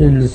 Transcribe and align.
일 0.00 0.26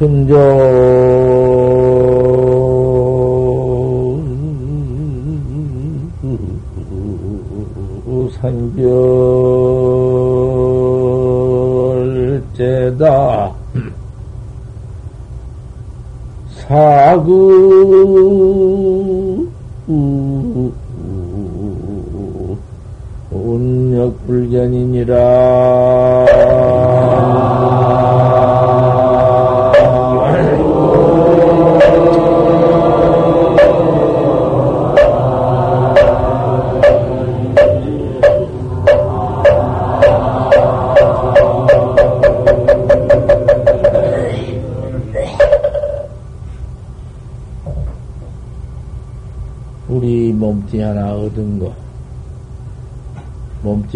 근조 0.00 0.34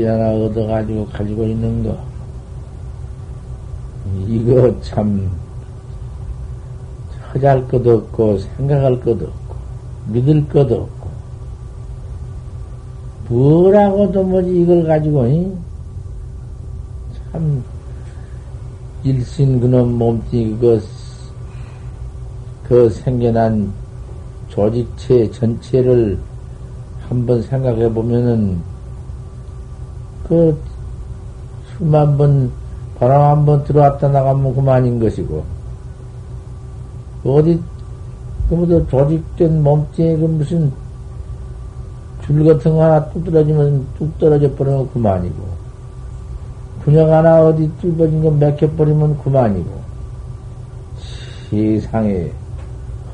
몸뚱이 0.05 0.07
하나 0.07 0.31
얻어가지고 0.31 1.07
가지고 1.07 1.45
있는 1.45 1.83
거, 1.83 1.99
이거 4.29 4.81
참, 4.83 5.31
허잘 7.33 7.67
것도 7.69 7.97
없고, 7.97 8.39
생각할 8.39 9.01
것도 9.01 9.25
없고, 9.25 9.57
믿을 10.09 10.47
것도 10.49 10.75
없고, 10.83 11.09
뭐라고도 13.29 14.23
뭐지 14.23 14.63
이걸 14.63 14.85
가지고, 14.85 15.27
이? 15.27 15.51
참, 17.33 17.65
일신 19.03 19.59
그놈 19.59 19.95
몸뚱이 19.95 20.57
그거, 20.59 20.81
그 22.65 22.89
생겨난 22.91 23.73
조직체 24.49 25.31
전체를 25.31 26.19
한번 27.09 27.43
생각해 27.43 27.93
보면은 27.93 28.74
그 30.29 30.59
수만 31.77 32.17
번 32.17 32.51
바람 32.99 33.23
한 33.39 33.45
번 33.45 33.65
들어왔다 33.65 34.09
나가면 34.09 34.55
그만인 34.55 35.01
것이고. 35.01 35.45
어디 37.25 37.61
그뭐도 38.49 38.87
조직된 38.89 39.63
몸뚱이 39.63 40.17
그 40.17 40.25
무슨 40.27 40.73
줄 42.25 42.45
같은 42.45 42.73
거 42.73 42.85
하나 42.85 43.05
뚝 43.11 43.25
떨어지면 43.25 43.87
뚝 43.99 44.19
떨어져 44.19 44.55
버리면 44.55 44.91
그만이고. 44.93 45.65
분양 46.85 47.11
하나 47.13 47.43
어디 47.43 47.71
뚫어진 47.81 48.23
거 48.23 48.31
맥혀 48.31 48.71
버리면 48.73 49.19
그만이고. 49.19 49.85
세상에 51.51 52.31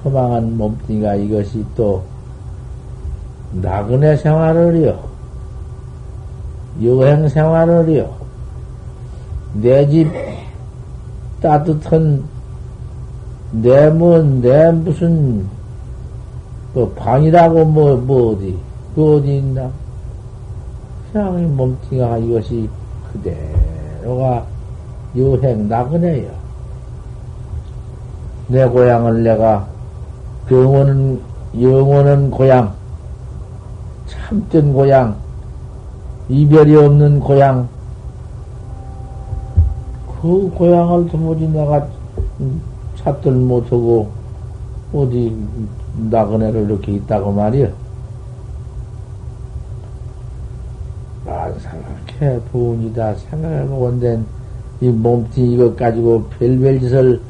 허망한 0.04 0.56
몸뚱이가 0.56 1.14
이것이 1.16 1.64
또 1.76 2.02
나그네 3.52 4.16
생활을요, 4.16 4.98
여행 6.82 7.28
생활을요, 7.28 8.10
내 9.54 9.86
집 9.88 10.10
따뜻한 11.40 12.22
내 13.52 13.90
뭐, 13.90 14.22
내 14.22 14.70
무슨 14.70 15.46
뭐 16.72 16.88
방이라고 16.90 17.64
뭐, 17.64 17.96
뭐 17.96 18.32
어디, 18.32 18.56
그 18.94 19.16
어디 19.16 19.38
있나? 19.38 19.70
그냥 21.12 21.40
이 21.40 21.42
몸뚱이가 21.42 22.18
이것이 22.18 22.68
그대로가 23.12 24.44
여행 25.16 25.68
나그네요. 25.68 26.30
내 28.48 28.66
고향을 28.66 29.22
내가 29.24 29.66
영원은, 30.50 31.20
영원은 31.60 32.30
고향, 32.30 32.72
참된 34.06 34.72
고향, 34.72 35.16
이별이 36.30 36.76
없는 36.76 37.18
고향, 37.18 37.68
그 40.22 40.48
고향을 40.54 41.08
도무지 41.08 41.48
내가 41.48 41.84
찾들 42.96 43.32
못하고, 43.32 44.08
어디 44.92 45.36
나그네를 46.08 46.66
이렇게 46.66 46.92
있다고 46.92 47.32
말이야. 47.32 47.68
만상학해 51.26 52.40
부운이다 52.50 53.14
생각해보건된 53.14 54.24
이 54.80 54.88
몸뚱이 54.88 55.54
이것 55.54 55.76
가지고 55.76 56.24
별별 56.38 56.80
짓을 56.80 57.20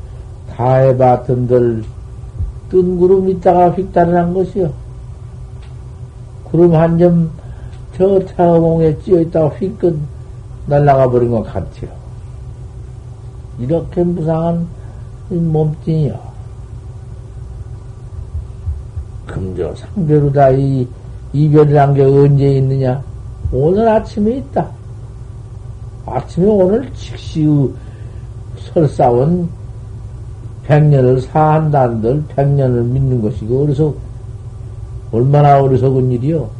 다 0.49 0.75
해봤던들 0.75 1.85
뜬 2.69 2.99
구름 2.99 3.29
있다가 3.29 3.71
휙 3.71 3.93
달아난 3.93 4.35
것이요. 4.35 4.71
구름 6.45 6.75
한 6.75 6.99
점 6.99 7.31
저 8.01 8.19
태어공에 8.19 8.99
찌어 9.01 9.21
있다가 9.21 9.49
휙끗 9.57 9.95
날아가 10.65 11.11
버린 11.11 11.31
것 11.31 11.43
같아요. 11.43 11.91
이렇게 13.59 14.03
무상한 14.03 14.67
몸뚱이요. 15.29 16.19
금조 19.27 19.75
상대로다 19.75 20.49
이 20.53 20.89
이별이란 21.35 21.93
게 21.93 22.03
언제 22.03 22.53
있느냐? 22.53 23.03
오늘 23.53 23.87
아침에 23.87 24.37
있다. 24.37 24.67
아침에 26.07 26.47
오늘 26.47 26.91
즉시 26.95 27.47
설사원 28.73 29.47
백년을 30.65 31.21
사한다는들 31.21 32.25
백년을 32.29 32.83
믿는 32.83 33.21
것이고 33.21 33.65
어리석 33.65 33.95
얼마나 35.13 35.61
어리석은 35.63 36.13
일이요. 36.13 36.60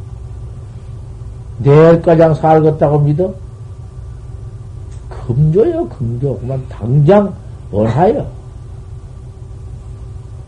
내일가장 1.63 2.33
살겠다고 2.33 2.99
믿어? 2.99 3.33
금조요 5.09 5.87
금조 5.89 6.37
그만 6.39 6.63
당장 6.69 7.33
원하여. 7.71 8.25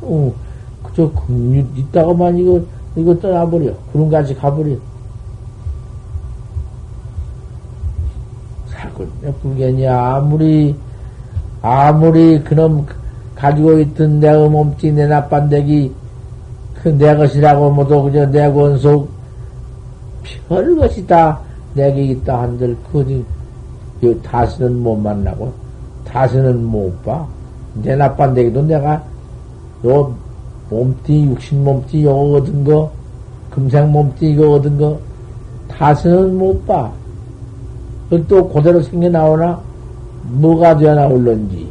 어, 0.02 0.34
그저 0.84 1.10
금 1.12 1.72
있다고만 1.76 2.38
이거 2.38 2.62
이거 2.96 3.18
떠나버려 3.20 3.74
구름같이 3.92 4.36
가버려. 4.36 4.76
살고 8.68 9.08
불견이 9.42 9.88
아무리 9.88 10.76
아무리 11.62 12.44
그놈 12.44 12.86
가지고 13.36 13.80
있던 13.80 14.20
내 14.20 14.36
몸뚱이 14.36 14.94
내 14.94 15.08
나빤데기 15.08 15.94
그 16.82 16.90
내 16.90 17.16
것이라고 17.16 17.72
모두 17.72 18.04
그저 18.04 18.26
내 18.30 18.52
권속 18.52 19.10
별 20.48 20.76
것이 20.76 21.06
다 21.06 21.40
내게 21.74 22.04
있다 22.04 22.44
한들 22.44 22.78
그지 22.92 23.26
다시는 24.22 24.82
못 24.84 24.96
만나고 24.98 25.64
다시는 26.14 26.64
못 26.64 27.04
봐. 27.04 27.26
내 27.74 27.96
나빤데기도 27.96 28.62
내가 28.62 29.04
요 29.86 30.16
몸띠, 30.70 31.26
육신 31.26 31.64
몸띠 31.64 32.04
요거 32.04 32.38
얻은 32.38 32.64
거, 32.64 32.92
금생 33.50 33.92
몸띠 33.92 34.32
이거 34.32 34.52
얻은 34.52 34.78
거, 34.78 35.00
다시는 35.68 36.38
못 36.38 36.66
봐. 36.68 36.92
또 38.28 38.48
그대로 38.48 38.82
생겨 38.82 39.10
나오나? 39.10 39.60
뭐가 40.24 40.78
되어 40.78 40.94
나올런지. 40.94 41.68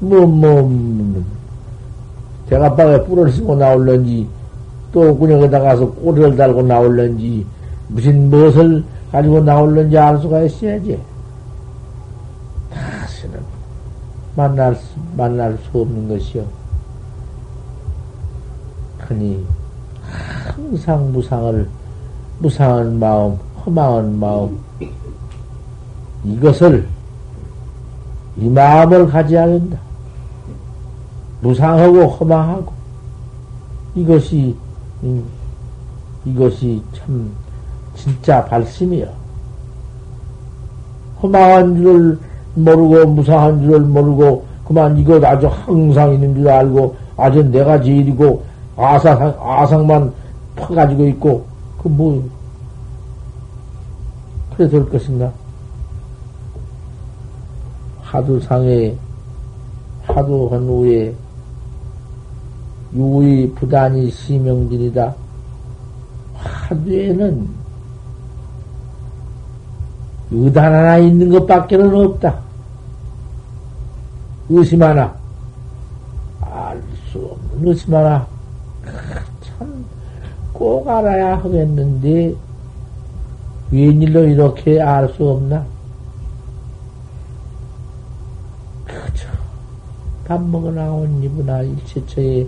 뭐, 0.00 0.26
뭐, 0.26 0.62
뭐 0.62 1.24
대가방에 2.48 3.04
뿔을 3.04 3.30
쓰고 3.32 3.54
나올런지, 3.54 4.26
또 4.96 5.14
그녀에다 5.18 5.60
가서 5.60 5.86
꼬리를 5.90 6.34
달고 6.38 6.62
나올런지, 6.62 7.44
무슨 7.88 8.30
무엇을 8.30 8.82
가지고 9.12 9.42
나올런지 9.42 9.98
알 9.98 10.16
수가 10.16 10.40
있어야지. 10.44 10.98
다시는 12.72 13.38
만날, 14.34 14.74
수, 14.74 14.98
만날 15.14 15.58
수 15.58 15.82
없는 15.82 16.08
것이요. 16.08 16.44
흔히 19.00 19.44
항상 20.46 21.12
무상을, 21.12 21.68
무상한 22.38 22.98
마음, 22.98 23.38
허망한 23.66 24.18
마음, 24.18 24.58
이것을, 26.24 26.88
이 28.38 28.48
마음을 28.48 29.06
가져야 29.08 29.46
된다. 29.46 29.78
무상하고 31.42 32.06
허망하고, 32.06 32.72
이것이, 33.94 34.56
이것이 36.24 36.82
참, 36.92 37.30
진짜 37.94 38.44
발심이요. 38.44 39.06
허망한 41.22 41.76
줄을 41.76 42.18
모르고, 42.54 43.06
무상한 43.06 43.60
줄을 43.60 43.80
모르고, 43.80 44.44
그만 44.66 44.98
이것 44.98 45.22
아주 45.24 45.46
항상 45.46 46.14
있는 46.14 46.34
줄 46.34 46.48
알고, 46.48 46.96
아주 47.16 47.42
내가 47.50 47.80
제일이고, 47.80 48.42
아상, 48.76 49.34
아상만 49.40 50.12
퍼가지고 50.56 51.06
있고, 51.08 51.44
그 51.82 51.88
뭐, 51.88 52.22
그래 54.56 54.68
될 54.68 54.88
것인가? 54.88 55.30
하도 58.00 58.40
상에, 58.40 58.94
하도 60.06 60.48
한 60.50 60.66
후에, 60.66 61.14
유의 62.96 63.50
부단이 63.54 64.10
시명진이다. 64.10 65.14
하두에는 66.34 67.48
의단 70.30 70.74
하나 70.74 70.96
있는 70.96 71.28
것밖에는 71.30 71.94
없다. 71.94 72.40
의심 74.48 74.82
하나. 74.82 75.14
알 76.40 76.82
수 77.12 77.18
없는 77.18 77.68
의심 77.68 77.94
하나. 77.94 78.26
참, 79.42 79.84
꼭 80.52 80.88
알아야 80.88 81.36
하겠는데, 81.38 82.34
웬일로 83.70 84.24
이렇게 84.24 84.80
알 84.80 85.08
수 85.10 85.28
없나? 85.28 85.64
그저, 88.84 89.28
밥 90.24 90.42
먹어 90.42 90.70
나온 90.70 91.22
이브나 91.22 91.62
일체처에 91.62 92.46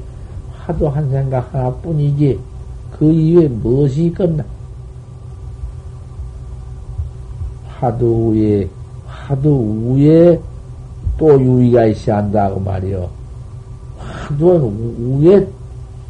하도 0.68 0.90
한 0.90 1.08
생각 1.10 1.52
하나 1.54 1.70
뿐이지, 1.76 2.38
그 2.92 3.10
이외에 3.10 3.48
무엇이 3.48 4.04
있겠나? 4.04 4.44
하도 7.68 8.28
위에, 8.28 8.68
하도 9.06 9.94
위에 9.94 10.38
또 11.16 11.40
유의가 11.40 11.86
있어야 11.86 12.18
한다고 12.18 12.60
말이요. 12.60 13.08
하도 13.96 14.70
위에 14.98 15.48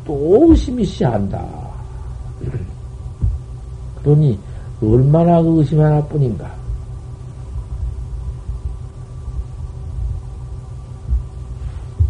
또 0.04 0.48
의심이 0.48 0.82
있어야 0.82 1.12
한다. 1.12 1.46
그러니, 4.02 4.36
얼마나 4.82 5.40
그 5.40 5.58
의심 5.58 5.80
하나 5.80 6.02
뿐인가? 6.06 6.52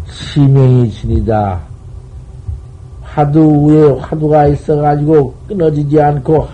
시명이 0.09 0.89
진이다. 0.89 1.68
화두 3.19 3.67
위에 3.67 3.99
화두가 3.99 4.47
있어가지고 4.47 5.33
끊어지지 5.47 6.01
않고 6.01 6.47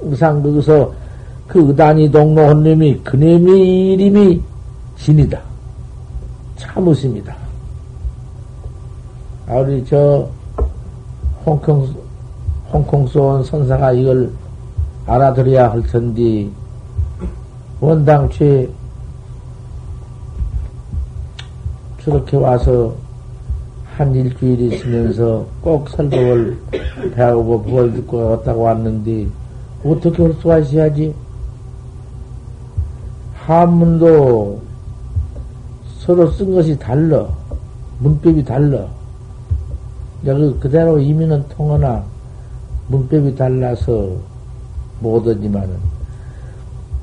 항상 0.00 0.42
거기서 0.42 0.92
그 1.46 1.68
의단이 1.68 2.10
동로한 2.10 2.62
놈이 2.64 3.00
그놈의 3.04 3.92
이름이 3.92 4.42
진이다. 4.96 5.40
참으십니다. 6.56 7.36
아, 9.46 9.54
우리 9.56 9.84
저 9.84 10.28
홍콩, 11.46 11.88
홍콩소 12.72 13.22
온 13.22 13.44
선사가 13.44 13.92
이걸 13.92 14.30
알아들어야 15.06 15.70
할 15.70 15.82
텐데, 15.82 16.48
원당최 17.80 18.68
저렇게 22.02 22.36
와서 22.36 22.94
한 24.02 24.12
일주일 24.16 24.72
있으면서 24.72 25.46
꼭 25.60 25.88
설법을 25.90 26.58
배우고 27.14 27.62
그걸 27.62 27.92
듣고 27.92 28.30
왔다고 28.30 28.62
왔는데, 28.62 29.28
어떻게 29.84 30.22
할 30.24 30.32
수가 30.34 30.58
있어야지? 30.58 31.14
한문도 33.34 34.60
서로 36.00 36.28
쓴 36.32 36.52
것이 36.52 36.76
달라. 36.78 37.28
문법이 38.00 38.44
달라. 38.44 38.86
그 40.24 40.58
그대로 40.58 40.98
이민은 40.98 41.44
통하나 41.48 42.02
문법이 42.88 43.36
달라서 43.36 44.10
못하지만은 45.00 45.76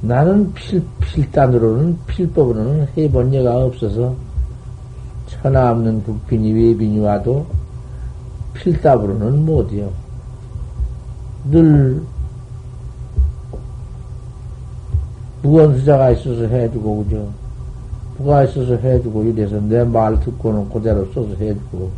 나는 0.02 0.54
필, 0.54 0.82
필단으로는 1.00 1.98
필법으로는 2.08 2.88
해본 2.98 3.34
예가 3.34 3.66
없어서 3.66 4.16
천하 5.30 5.72
없는 5.72 6.04
국빈이 6.04 6.52
외빈이 6.54 7.00
와도 7.00 7.46
필답으로는 8.54 9.46
못해요. 9.46 9.90
늘 11.50 12.02
무언수자가 15.42 16.12
있어서 16.12 16.42
해주고 16.48 17.04
그죠. 17.04 17.30
부가 18.18 18.44
있어서 18.44 18.76
해주고 18.76 19.24
이래서 19.26 19.60
내 19.62 19.84
말 19.86 20.20
듣고는 20.20 20.70
그대로 20.70 21.06
써서 21.14 21.30
해주고 21.40 21.90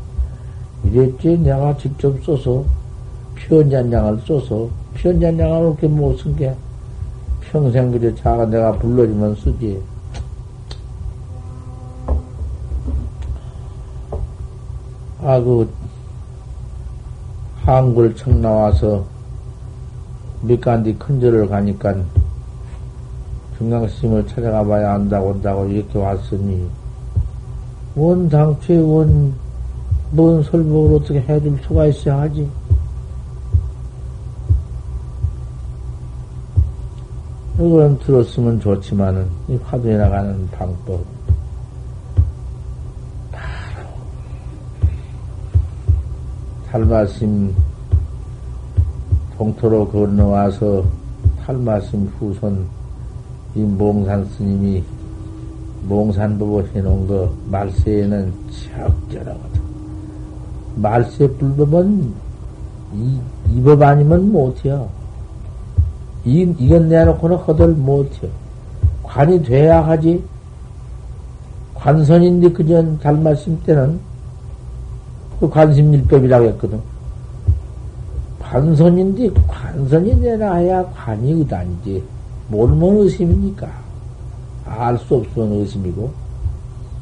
이랬지 0.84 1.40
내가 1.40 1.76
직접 1.78 2.14
써서 2.24 2.64
편잔량을 3.36 4.20
써서 4.28 4.70
편잔량을 4.94 5.62
이렇게 5.62 5.88
못 5.88 6.16
쓴 6.18 6.36
게 6.36 6.54
평생 7.42 7.92
그저 7.92 8.14
자가 8.16 8.46
내가 8.46 8.72
불러주면 8.74 9.36
쓰지. 9.36 9.82
아, 15.24 15.40
그, 15.40 15.72
한글 17.64 18.16
청 18.16 18.42
나와서 18.42 19.06
밑간디 20.42 20.96
큰절을 20.96 21.48
가니까 21.48 21.96
중앙스님을 23.60 24.26
찾아가 24.26 24.64
봐야 24.64 24.94
한다고 24.94 25.28
온다고 25.30 25.68
이렇게 25.68 26.00
왔으니, 26.00 26.68
원 27.96 28.28
당초에 28.30 28.80
원, 28.80 29.36
뭔 30.10 30.42
설법을 30.42 30.96
어떻게 30.96 31.22
해줄 31.22 31.60
수가 31.68 31.86
있어야 31.86 32.22
하지? 32.22 32.50
이건 37.60 38.00
들었으면 38.00 38.60
좋지만은, 38.60 39.30
이 39.50 39.56
화두에 39.58 39.98
나가는 39.98 40.50
방법. 40.50 41.06
바로, 43.32 43.88
탈마심 46.72 47.54
동토로 49.38 49.90
건너와서 49.90 50.86
탈마심 51.44 52.10
후손 52.18 52.66
이 53.56 53.60
몽산 53.60 54.24
스님이 54.26 54.82
몽산법을 55.90 56.70
해놓은 56.74 57.08
거 57.08 57.30
말세에는 57.50 58.32
적절하거든. 58.52 59.62
말세 60.76 61.28
불법은 61.28 62.14
이, 62.94 63.20
이 63.54 63.62
법 63.62 63.82
아니면 63.82 64.32
못해요. 64.32 64.88
이, 66.24 66.42
이건 66.58 66.88
내놓고는 66.88 67.36
허들 67.38 67.70
못해요. 67.70 68.32
관이 69.04 69.44
돼야 69.44 69.86
하지. 69.86 70.24
관선인데 71.74 72.52
그전 72.54 72.98
달마심 73.00 73.60
때는 73.64 74.00
그 75.42 75.50
관심일법이라고 75.50 76.46
했거든. 76.50 76.80
관선인데 78.40 79.30
관선이 79.48 80.16
내놔야 80.18 80.84
관이 80.92 81.32
의단이지. 81.32 82.04
뭘뭔 82.50 82.98
의심입니까? 82.98 83.68
알 84.68 84.98
수 85.00 85.16
없는 85.16 85.62
의심이고. 85.62 86.12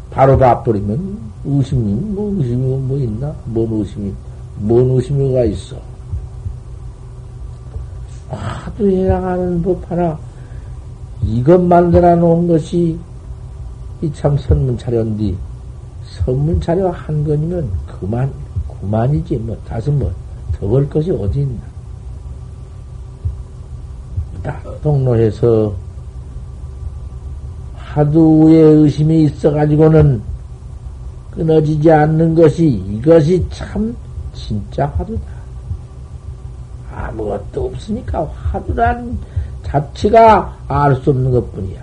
바로 0.09 0.37
봐버리면 0.37 1.17
의심이, 1.43 1.93
뭐 1.93 2.33
의심이 2.37 2.77
뭐 2.77 2.97
있나? 2.97 3.33
뭔 3.45 3.71
의심이, 3.73 4.13
뭔 4.57 4.89
의심이가 4.91 5.43
있어? 5.43 5.75
하도 8.29 8.89
해나가는 8.89 9.61
법 9.61 9.91
하나, 9.91 10.17
이것 11.23 11.59
만들어 11.61 12.15
놓은 12.15 12.47
것이 12.47 12.97
이 14.01 14.11
참 14.13 14.37
선문 14.37 14.77
차려인디, 14.77 15.35
선문 16.11 16.59
차려 16.61 16.89
한 16.91 17.23
건이면 17.23 17.69
그만, 17.87 18.31
그만이지. 18.81 19.37
뭐, 19.37 19.57
다섯 19.67 19.91
뭐, 19.91 20.11
더볼 20.59 20.89
것이 20.89 21.11
어디 21.11 21.41
있나. 21.41 21.61
딱 24.43 24.81
동로에서 24.81 25.73
하두의 27.75 28.83
의심이 28.83 29.23
있어가지고는 29.23 30.21
끊어지지 31.31 31.91
않는 31.91 32.35
것이 32.35 32.67
이것이 32.67 33.45
참 33.49 33.95
진짜 34.33 34.85
화두다. 34.97 35.39
아무것도 36.93 37.65
없으니까 37.67 38.25
화두란 38.25 39.17
자체가 39.63 40.57
알 40.67 40.95
수 40.97 41.11
없는 41.11 41.31
것 41.31 41.51
뿐이야. 41.53 41.81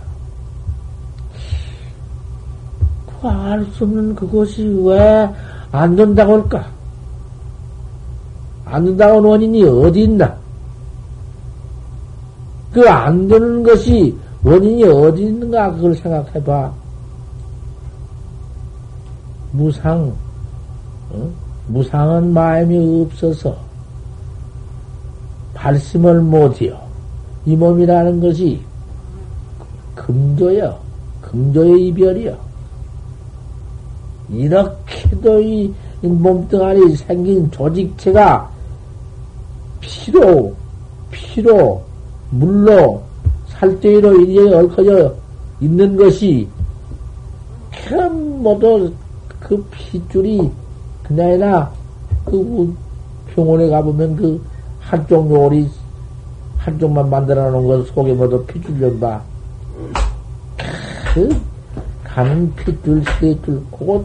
그 3.06 3.06
알 3.23 3.65
수 3.73 3.85
없는 3.85 4.15
그것이 4.15 4.65
왜 4.85 5.29
안 5.73 5.95
된다고 5.97 6.35
할까? 6.35 6.67
안 8.65 8.85
된다고 8.85 9.17
하는 9.17 9.29
원인이 9.29 9.65
어디 9.65 10.03
있나? 10.05 10.37
그 12.73 12.89
안 12.89 13.27
되는 13.29 13.63
것이 13.63 14.17
원인이 14.45 14.85
어디 14.85 15.25
있는가? 15.25 15.73
그걸 15.75 15.95
생각해 15.95 16.43
봐. 16.45 16.73
무상, 19.53 20.13
어? 21.11 21.31
무상한 21.69 22.33
마음이 22.33 23.03
없어서 23.03 23.57
발심을 25.55 26.21
못해요. 26.21 26.79
이 27.45 27.57
몸이라는 27.57 28.21
것이 28.21 28.61
금조여, 29.95 30.79
금조의 31.23 31.89
이별이여. 31.89 32.37
이렇게도 34.29 35.41
이 35.41 35.73
몸뚱아리 36.03 36.97
생긴 36.97 37.51
조직체가 37.51 38.51
피로, 39.81 40.55
피로, 41.11 41.83
물로, 42.31 43.03
살대로 43.49 44.21
이리에 44.21 44.55
얽혀져 44.55 45.15
있는 45.61 45.97
것이 45.97 46.47
참 47.73 48.43
모두 48.43 48.93
그 49.41 49.65
핏줄이 49.71 50.51
그나이나 51.05 51.71
그 52.25 52.75
병원에 53.35 53.69
가보면 53.69 54.17
그 54.17 54.43
한쪽 54.81 55.31
요리 55.31 55.69
한쪽만 56.59 57.09
만들어 57.09 57.51
놓은 57.51 57.67
것 57.67 57.87
속에 57.95 58.13
모두 58.13 58.45
핏줄 58.45 58.79
좀 58.81 59.01
봐. 59.01 59.23
그 61.15 61.41
가는 62.03 62.53
핏줄 62.57 63.05
세줄 63.21 63.63
그것 63.71 64.05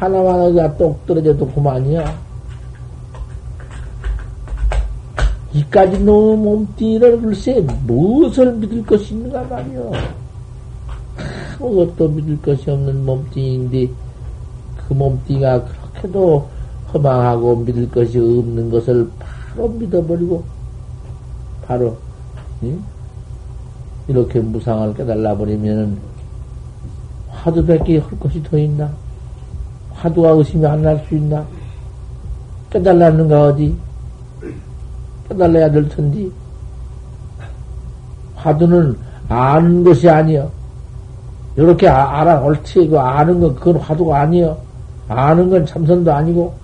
하나만 0.00 0.40
어디가 0.40 0.78
똑 0.78 1.06
떨어져도 1.06 1.46
그만이야. 1.48 2.18
이까지 5.52 5.98
너무 5.98 6.36
몸띠를 6.38 7.20
글쎄 7.20 7.60
무엇을 7.86 8.54
믿을 8.54 8.86
것이 8.86 9.12
있는가 9.12 9.42
말이요. 9.42 9.92
아무것도 11.60 12.08
믿을 12.08 12.40
것이 12.40 12.70
없는 12.70 13.04
몸띠인데 13.04 13.90
그 14.88 14.94
몸띠가 14.94 15.64
그렇게도 15.64 16.48
허망하고 16.94 17.56
믿을 17.56 17.90
것이 17.90 18.18
없는 18.18 18.70
것을 18.70 19.06
바로 19.18 19.68
믿어버리고 19.68 20.42
바로 21.66 21.98
응? 22.62 22.82
이렇게 24.08 24.40
무상을 24.40 24.94
깨달아 24.94 25.36
버리면은 25.36 25.98
화두밖에 27.28 27.98
할 27.98 28.18
것이 28.18 28.42
더 28.42 28.56
있나? 28.56 28.90
화두가 30.00 30.30
의심이 30.30 30.66
안 30.66 30.82
날 30.82 30.98
수 31.06 31.14
있나? 31.14 31.44
깨달았는가 32.70 33.42
어디? 33.48 33.76
깨달아야 35.28 35.70
될 35.70 35.88
텐데 35.88 36.26
화두는 38.36 38.96
아는 39.28 39.84
것이 39.84 40.08
아니여. 40.08 40.50
이렇게 41.56 41.88
아, 41.88 42.20
알아 42.20 42.40
옳지 42.40 42.88
그 42.88 42.98
아는 42.98 43.40
건 43.40 43.54
그건 43.54 43.76
화두가 43.76 44.20
아니여. 44.20 44.56
아는 45.08 45.50
건 45.50 45.66
참선도 45.66 46.12
아니고, 46.12 46.54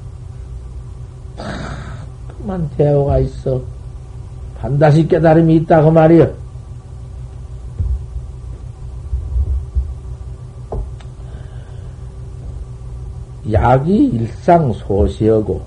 그만 2.39 2.69
대화가 2.77 3.19
있어. 3.19 3.61
반드시 4.61 5.07
깨달음이 5.07 5.57
있다고 5.57 5.91
말이여. 5.91 6.31
약이 13.51 14.07
일상 14.09 14.73
소시하고, 14.73 15.63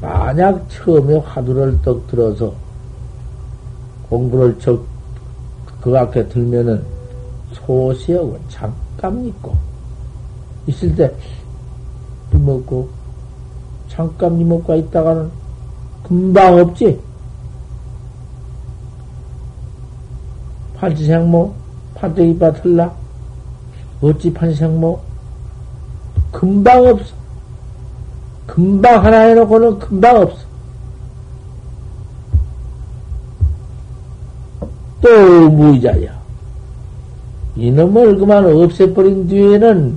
만약 0.00 0.64
처음에 0.70 1.18
화두를 1.18 1.80
떡 1.82 2.06
들어서 2.06 2.52
공부를 4.08 4.58
적, 4.58 4.82
그 5.80 5.96
앞에 5.96 6.28
들면은 6.28 6.82
소시하고 7.52 8.38
잠깐 8.48 9.24
있고, 9.26 9.54
있을 10.66 10.94
때 10.94 11.12
이먹고 12.34 12.88
잠깐 13.88 14.38
이먹고 14.40 14.74
있다가는 14.74 15.30
금방 16.04 16.58
없지. 16.58 17.00
팔지생모 20.76 21.52
판때기밭 21.94 22.64
흘라 22.64 22.90
어찌 24.00 24.32
판생모 24.32 24.98
금방 26.32 26.86
없어. 26.86 27.14
금방 28.46 29.04
하나 29.04 29.20
해놓고는 29.20 29.78
금방 29.78 30.16
없어. 30.16 30.50
또 35.00 35.50
무의자야. 35.50 36.20
이놈을 37.56 38.18
그만 38.18 38.44
없애버린 38.44 39.26
뒤에는 39.28 39.96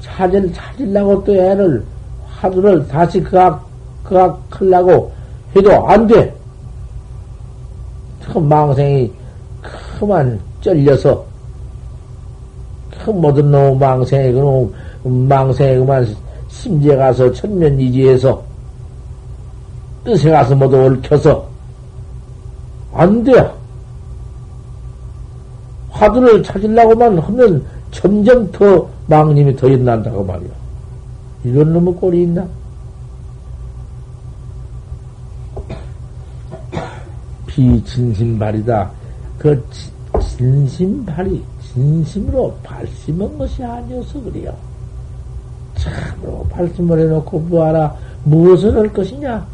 찾을, 0.00 0.52
찾으려고 0.52 1.24
또 1.24 1.34
애를, 1.34 1.84
화두를 2.26 2.86
다시 2.88 3.20
그악, 3.22 3.66
그악 4.02 4.40
하려고 4.50 5.12
해도 5.54 5.88
안 5.88 6.06
돼. 6.06 6.34
그 8.32 8.38
망생이 8.38 9.10
그만 9.98 10.38
쩔려서, 10.60 11.24
그 13.04 13.10
모든 13.10 13.50
놈 13.50 13.78
망생이, 13.78 14.32
그놈 14.32 14.72
망생이 15.28 15.78
그만 15.78 16.06
심지에 16.48 16.96
가서 16.96 17.32
천년이지에서 17.32 18.42
뜻에 20.04 20.30
가서 20.30 20.54
모두 20.54 20.76
얽혀서 20.84 21.46
안 22.92 23.22
돼. 23.22 23.32
화두를 25.90 26.42
찾으려고만 26.42 27.18
하면 27.18 27.64
점점 27.90 28.50
더 28.52 28.88
망님이 29.06 29.56
더 29.56 29.68
일난다고 29.68 30.24
말이야. 30.24 30.50
이런 31.44 31.72
놈의 31.72 31.94
꼴이 31.94 32.22
있나? 32.22 32.46
비진심발이다. 37.46 38.90
그 39.38 39.64
진심발이 40.20 41.42
진심으로 41.72 42.54
발심한 42.62 43.36
것이 43.38 43.62
아니어서 43.62 44.20
그래요. 44.22 44.54
참으로 45.76 46.44
발심을 46.50 46.98
해놓고 47.00 47.38
뭐하라 47.40 47.94
무엇을 48.24 48.76
할 48.76 48.92
것이냐? 48.92 49.46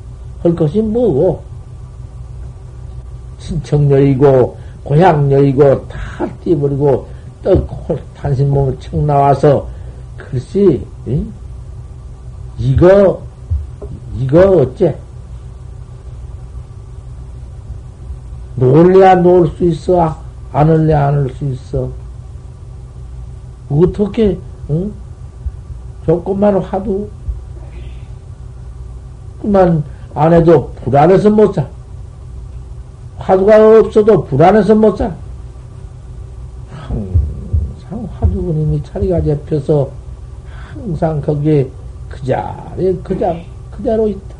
할 0.42 0.54
것이 0.54 0.80
뭐고? 0.80 1.42
친척녀이고 3.38 4.56
고향녀이고 4.84 5.88
다 5.88 6.26
띄버리고 6.42 7.08
떡 7.42 7.68
탄신 8.16 8.50
몸을 8.50 8.78
척 8.80 8.96
나와서 9.04 9.68
글쎄 10.16 10.80
응? 11.06 11.30
이거 12.58 13.22
이거 14.16 14.40
어째 14.62 14.96
놀래야 18.56 19.16
놀 19.16 19.48
수 19.56 19.64
있어 19.64 20.16
안 20.52 20.68
할래 20.70 20.94
안할 20.94 21.28
수 21.30 21.44
있어 21.46 22.03
어떻게 23.70 24.38
응? 24.70 24.92
조금만 26.06 26.58
화도 26.58 27.08
그만 29.40 29.84
안 30.14 30.32
해도 30.32 30.72
불안해서 30.76 31.30
못 31.30 31.52
사. 31.52 31.66
화두가 33.18 33.80
없어도 33.80 34.24
불안해서 34.24 34.74
못 34.74 34.96
사. 34.96 35.12
항상 36.70 38.08
화두근님이 38.18 38.82
자리가 38.84 39.22
잡혀서 39.22 39.90
항상 40.72 41.20
거기에 41.20 41.68
그 42.08 42.24
자리에 42.24 42.94
그자, 43.02 43.34
그대로 43.70 44.08
있다. 44.08 44.34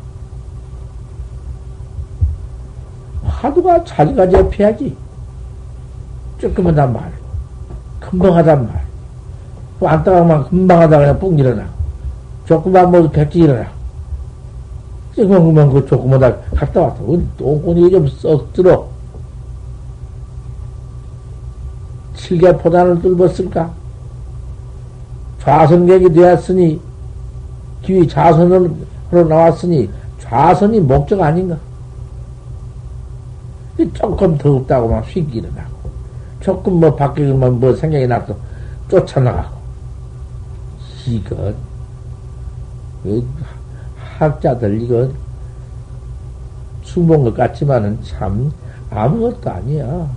화두가 3.25 3.83
자기가 3.83 4.29
접해야지. 4.29 4.95
조금만 6.39 6.93
말. 6.93 7.11
금방 7.99 8.35
하단 8.35 8.65
말. 8.67 8.84
왔다가만 9.79 10.45
금방 10.45 10.81
하다 10.81 10.97
그냥 10.97 11.19
뿡 11.19 11.39
일어나. 11.39 11.65
조금만 12.45 12.91
모두 12.91 13.09
백지 13.09 13.39
일어나. 13.39 13.65
조금만 15.15 15.45
그만 15.45 15.69
그 15.71 15.85
조금마다 15.85 16.35
갔다 16.55 16.81
왔다. 16.81 17.01
똥꼬니 17.37 17.91
좀썩 17.91 18.53
들어. 18.53 18.87
칠개 22.15 22.57
포단을 22.57 23.01
뚫었을까? 23.01 23.71
좌선객이 25.41 26.11
되었으니, 26.11 26.81
뒤 27.83 28.07
좌선으로 28.07 29.27
나왔으니, 29.29 29.89
좌선이 30.19 30.79
목적 30.79 31.21
아닌가? 31.21 31.55
조금 33.93 34.37
더없다고만 34.37 35.03
휙 35.03 35.35
일어나고, 35.35 35.89
조금 36.39 36.79
뭐 36.79 36.95
밖에 36.95 37.21
뭐 37.31 37.75
생각이 37.75 38.07
나서 38.07 38.35
쫓아나가고, 38.89 39.55
이건, 41.07 41.55
학자들 44.17 44.81
이거 44.81 45.09
수본 46.83 47.23
것 47.23 47.33
같지만은 47.35 48.01
참 48.03 48.51
아무것도 48.89 49.49
아니야. 49.49 50.09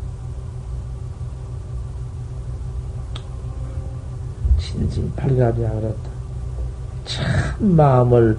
진심 4.58 5.12
팔갑이야 5.16 5.70
그렇다. 5.70 6.10
참 7.04 7.76
마음을 7.76 8.38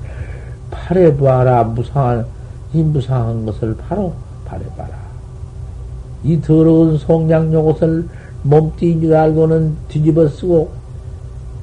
팔해봐라 0.71 1.63
무상한 1.65 2.25
이 2.73 2.81
무상한 2.81 3.45
것을 3.45 3.75
바로 3.75 4.13
팔해봐라. 4.45 4.97
이 6.23 6.39
더러운 6.41 6.97
속량 6.97 7.51
요 7.53 7.63
것을 7.63 8.07
몸뚱인 8.43 9.01
줄 9.01 9.15
알고는 9.15 9.75
뒤집어 9.87 10.27
쓰고 10.27 10.78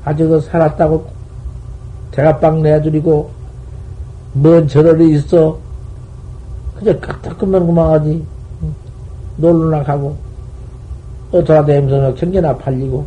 아주 0.07 0.29
그 0.29 0.41
살았다고 0.41 1.05
대가빵 2.13 2.63
내드리고 2.63 3.29
뭔 4.35 4.69
저럴이 4.69 5.17
있어 5.17 5.59
그저 6.77 6.97
깍딱하면 7.01 7.67
그만하지 7.67 8.25
놀러나 9.37 9.83
가고 9.83 10.17
어떠하다면서 11.33 12.15
경계나 12.15 12.57
팔리고 12.57 13.05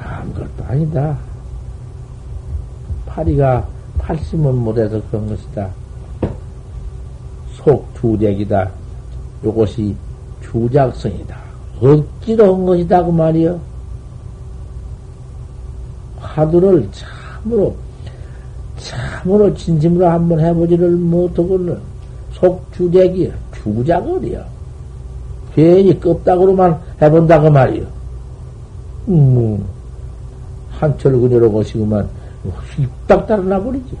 아무것도 0.00 0.64
아니다. 0.66 1.18
파리가 3.04 3.66
팔심은 3.98 4.54
못해서 4.54 5.02
그런 5.10 5.28
것이다. 5.28 5.68
속주작이다. 7.56 8.70
요것이 9.44 9.94
주작성이다. 10.40 11.36
억지로 11.82 12.54
한 12.54 12.64
것이다 12.64 13.04
그 13.04 13.10
말이여. 13.10 13.75
화두를 16.36 16.88
참으로 16.92 17.74
참으로 18.78 19.52
진심으로 19.54 20.06
한번 20.06 20.38
해보지를 20.40 20.90
못하고는 20.90 21.78
속주작이야. 22.32 23.32
주작을이야. 23.54 24.44
괜히 25.54 25.98
껍닥으로만 25.98 26.78
해본다 27.00 27.40
그 27.40 27.48
말이여. 27.48 27.84
음, 29.08 29.64
한철 30.70 31.12
그녀로 31.18 31.50
보시구만 31.50 32.06
휙딱 32.76 33.26
달아나 33.26 33.62
버리지. 33.62 33.96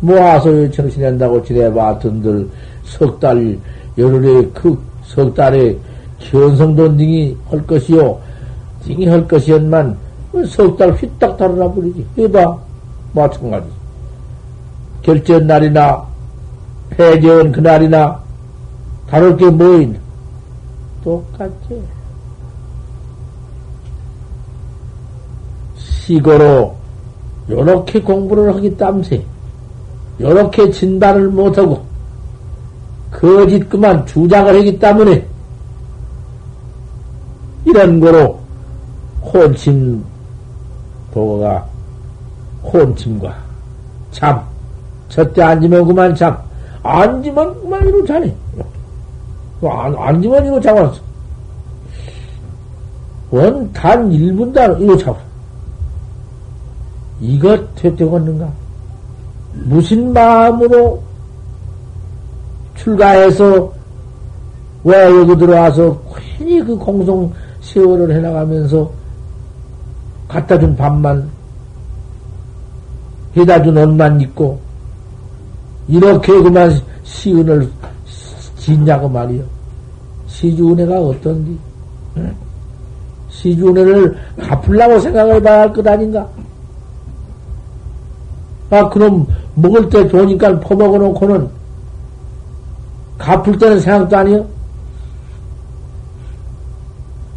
모아서 0.00 0.70
정신낸다고 0.70 1.42
지내봤던들 1.44 2.48
석 2.84 3.20
달, 3.20 3.58
열흘에 3.98 4.46
그 4.50 4.88
석 5.08 5.34
달에 5.34 5.76
견성도 6.18 6.88
닝이 6.92 7.36
할 7.46 7.66
것이요. 7.66 8.18
닝이 8.86 9.06
할 9.06 9.26
것이었만 9.26 9.98
석달 10.48 10.92
휘딱 10.92 11.36
달아나 11.36 11.70
버리지. 11.70 12.06
해봐. 12.18 12.58
마찬가지. 13.12 13.66
결전 15.02 15.46
날이나 15.46 16.06
해전 16.98 17.52
그날이나 17.52 18.20
다를 19.08 19.36
게뭐 19.36 19.80
있나? 19.80 19.98
똑같지. 21.02 21.82
시고로 25.76 26.74
요렇게 27.48 28.02
공부를 28.02 28.54
하기 28.56 28.76
땀새 28.76 29.22
요렇게 30.20 30.70
진단을 30.70 31.28
못하고 31.28 31.84
거짓 33.10 33.68
그만 33.68 34.04
주작을 34.06 34.58
하기 34.58 34.78
때문에 34.78 35.26
이런 37.64 38.00
거로 38.00 38.40
혼침 39.32 40.04
도가 41.12 41.66
혼침과 42.62 43.34
잠. 44.10 44.42
저때 45.08 45.42
앉으면 45.42 45.86
그만 45.86 46.14
잠. 46.14 46.36
앉으면 46.82 47.60
그만 47.60 47.86
이로 47.88 48.04
자네 48.04 48.34
안, 49.62 49.94
앉으면 49.96 50.46
이로 50.46 50.60
잡았어 50.60 51.00
원단 53.30 54.10
1분단 54.10 54.80
이로 54.80 54.96
잡았어 54.96 55.28
이것 57.20 57.74
되되겠는가? 57.74 58.48
무슨 59.64 60.12
마음으로 60.12 61.02
출가해서 62.76 63.72
왜 64.84 65.04
여기 65.04 65.36
들어와서 65.36 66.00
괜히 66.38 66.62
그 66.62 66.76
공성 66.76 67.32
세월을 67.60 68.14
해나가면서 68.14 68.90
갖다 70.28 70.58
준 70.58 70.76
밥만 70.76 71.28
해다 73.36 73.62
준 73.62 73.76
옷만 73.76 74.20
입고 74.20 74.60
이렇게 75.88 76.32
그만 76.42 76.78
시은을 77.02 77.70
짓냐고 78.58 79.08
말이요. 79.08 79.42
시주 80.26 80.72
은혜가 80.72 81.00
어떤디? 81.00 81.58
시주 83.30 83.68
은혜를 83.68 84.16
갚으려고 84.40 84.98
생각을 85.00 85.42
봐야 85.42 85.60
할 85.60 85.72
것 85.72 85.86
아닌가? 85.86 86.28
아, 88.70 88.86
그럼 88.90 89.26
먹을 89.54 89.88
때 89.88 90.06
좋으니까 90.08 90.60
퍼먹어 90.60 90.98
놓고는 90.98 91.48
갚을 93.16 93.58
때는 93.58 93.80
생각도 93.80 94.16
아니요? 94.18 94.46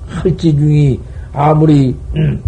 할지 0.07 0.53
중이 0.53 0.99
아무리 1.33 1.95
음, 2.17 2.41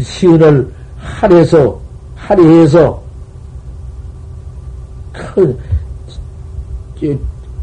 시은을 0.00 0.72
할해서 0.98 1.78
할애해서 2.14 3.02
큰 5.12 5.58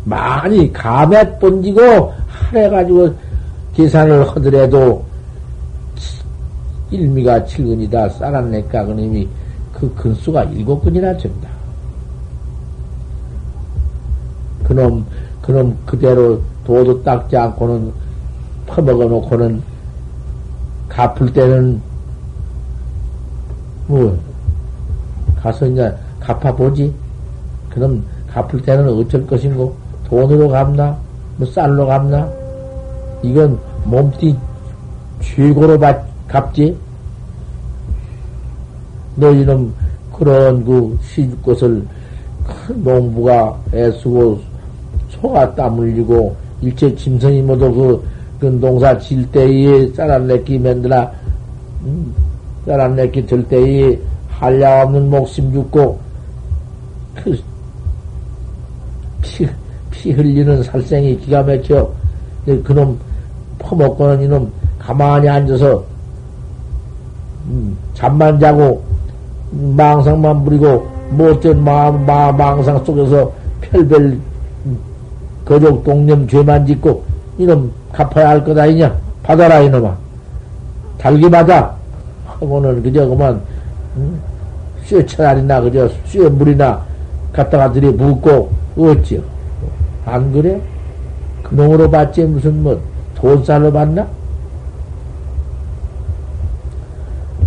많이 0.03 0.71
감에 0.73 1.37
번지고 1.39 2.13
할해가지고 2.27 3.15
계산을 3.75 4.27
하더라도 4.29 5.05
일미가 6.91 7.45
칠근이다 7.45 8.09
쌀안내까 8.09 8.85
그놈이 8.85 9.27
그 9.73 9.93
근수가 9.95 10.43
일곱 10.45 10.83
근이나 10.83 11.15
된다. 11.17 11.49
그놈, 14.63 15.05
그놈 15.41 15.77
그대로 15.85 16.41
도도 16.65 17.01
닦지 17.03 17.37
않고는 17.37 17.91
퍼먹어 18.67 19.05
놓고는 19.05 19.63
갚을 20.89 21.31
때는 21.33 21.81
뭐 23.89 24.15
가서 25.41 25.65
이제 25.65 25.91
갚아보지. 26.19 26.93
그럼 27.71 28.03
갚을 28.31 28.61
때는 28.61 28.87
어쩔 28.87 29.25
것인고 29.25 29.75
돈으로 30.07 30.47
갚나 30.47 30.95
뭐 31.37 31.47
쌀로 31.47 31.87
갚나 31.87 32.29
이건 33.23 33.59
몸띠 33.85 34.37
최고로 35.21 35.79
받, 35.79 36.05
갚지. 36.27 36.77
너희는 39.15 39.73
그런 40.13 40.63
그 40.63 40.97
시집 41.01 41.41
것을 41.43 41.83
큰 42.45 42.83
농부가 42.83 43.59
애쓰고 43.73 44.39
소가 45.09 45.53
땀 45.55 45.77
흘리고 45.79 46.35
일체 46.61 46.93
짐승이 46.93 47.41
모두 47.41 47.73
그, 47.73 48.07
그 48.39 48.45
농사 48.45 48.97
질 48.99 49.29
때에 49.31 49.87
쌀안내기 49.93 50.59
만들어 50.59 51.09
음, 51.83 52.13
쌀안내기 52.65 53.25
들 53.25 53.43
때에 53.47 53.97
한량 54.29 54.81
없는 54.81 55.09
목숨 55.09 55.51
죽고 55.53 55.99
그 57.15 57.39
피, 59.21 59.47
피 59.91 60.11
흘리는 60.11 60.63
살생이 60.63 61.17
기가 61.19 61.43
막혀. 61.43 61.89
그놈 62.63 62.97
퍼먹고는 63.59 64.21
이놈 64.23 64.51
가만히 64.79 65.27
앉아서 65.29 65.83
음, 67.47 67.77
잠만 67.93 68.39
자고 68.39 68.81
망상만 69.51 70.43
부리고 70.45 70.87
못된 71.11 71.63
마음 71.63 72.05
마, 72.05 72.31
망상 72.31 72.83
속에서 72.85 73.31
별별 73.61 74.17
거족 75.45 75.83
동념 75.83 76.27
죄만 76.27 76.65
짓고 76.65 77.03
이놈 77.37 77.71
갚아야 77.91 78.29
할 78.29 78.43
것 78.43 78.57
아니냐? 78.57 78.95
받아라 79.23 79.59
이놈아. 79.61 79.95
달기 80.97 81.29
받아 81.29 81.75
하고는 82.39 82.83
그저 82.83 83.07
그만 83.07 83.41
음, 83.97 84.19
쇠 84.83 85.05
차라리나 85.05 85.61
그저 85.61 85.89
쇠 86.05 86.29
물이나 86.29 86.83
갖다가 87.33 87.71
들이 87.71 87.95
붓고 87.95 88.49
어찌요 88.77 89.21
안 90.05 90.31
그래? 90.31 90.59
그놈으로 91.43 91.89
받지 91.89 92.23
무슨 92.23 92.63
뭐 92.63 92.79
돈살로 93.15 93.71
받나? 93.71 94.07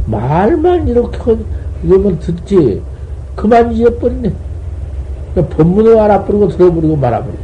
말만 0.06 0.88
이렇게 0.88 1.36
이러면 1.82 2.18
듣지 2.18 2.82
그만 3.34 3.72
잊어버리네 3.72 4.32
법문을 5.34 5.98
알아버리고 5.98 6.48
들어버리고 6.48 6.96
말아버려 6.96 7.34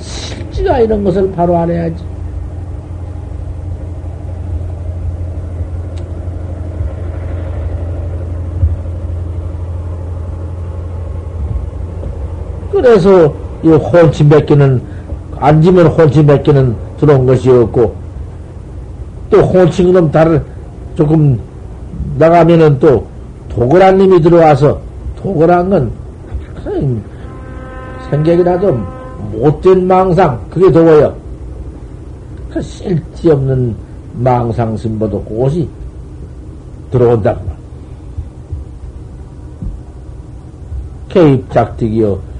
실지가 0.00 0.80
이런 0.80 1.04
것을 1.04 1.30
바로 1.32 1.56
알아야지 1.56 2.13
그래서 12.74 13.32
이 13.62 13.68
혼치 13.68 14.24
몇 14.24 14.44
개는 14.44 14.82
앉으면 15.38 15.86
혼치 15.86 16.22
몇 16.22 16.42
개는 16.42 16.74
들어온 16.98 17.24
것이었고 17.24 17.94
또 19.30 19.38
혼치 19.38 19.84
그럼 19.84 20.10
다른 20.10 20.42
조금 20.96 21.38
나가면은 22.18 22.78
또 22.78 23.06
도그란 23.48 23.96
님이 23.98 24.20
들어와서 24.20 24.80
도그란 25.16 25.70
건 25.70 25.90
생각이라도 28.10 28.78
못된 29.32 29.86
망상 29.86 30.40
그게 30.50 30.70
더워요. 30.70 31.14
그 32.50 32.60
쓸데없는 32.62 33.74
망상 34.14 34.76
심보도 34.76 35.22
꽃이 35.22 35.68
들어온다고. 36.90 37.54
개입작득이요. 41.08 42.33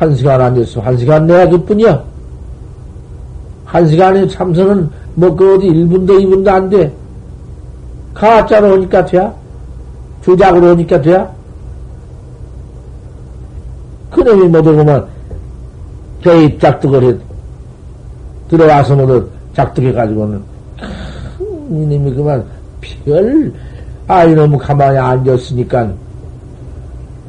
한 0.00 0.14
시간 0.14 0.40
앉았어. 0.40 0.80
한 0.80 0.96
시간 0.96 1.26
내야 1.26 1.46
그뿐이야. 1.46 2.02
한 3.66 3.86
시간에 3.86 4.26
참선은 4.26 4.88
뭐 5.14 5.36
그 5.36 5.56
어디 5.56 5.68
1분도 5.68 6.08
2분도 6.18 6.48
안 6.48 6.70
돼. 6.70 6.90
가짜로 8.14 8.72
오니까 8.74 9.04
돼야? 9.04 9.32
주작으로 10.24 10.72
오니까 10.72 11.02
돼야? 11.02 11.30
그놈이 14.10 14.48
모두 14.48 14.74
보면 14.74 15.06
개입 16.22 16.58
작득을 16.58 17.02
해. 17.04 17.16
들어와서 18.48 18.96
모두 18.96 19.28
작득해가지고는 19.54 20.42
이놈이 21.70 22.14
그만 22.14 22.42
별, 23.04 23.52
아, 24.08 24.24
이놈 24.24 24.56
가만히 24.56 24.96
앉았으니까 24.96 25.92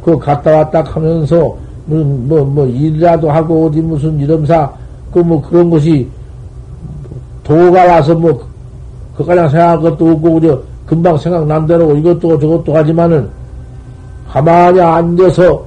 그 0.05 0.17
갔다 0.17 0.55
왔다 0.55 0.81
하면서 0.83 1.57
뭐, 1.85 2.03
뭐, 2.03 2.45
뭐, 2.45 2.65
일이라도 2.65 3.31
하고, 3.31 3.67
어디 3.67 3.81
무슨 3.81 4.19
이름사, 4.19 4.71
그, 5.11 5.19
뭐, 5.19 5.41
그런 5.41 5.69
것이, 5.69 6.07
도가 7.43 7.85
와서 7.85 8.15
뭐, 8.15 8.47
그까냥 9.15 9.49
생각할 9.49 9.79
것도 9.81 10.09
없고, 10.09 10.33
그저, 10.35 10.61
금방 10.85 11.17
생각난 11.17 11.65
대로 11.65 11.95
이것도 11.95 12.39
저것도 12.39 12.75
하지만은, 12.75 13.29
가만히 14.29 14.79
앉아서, 14.79 15.65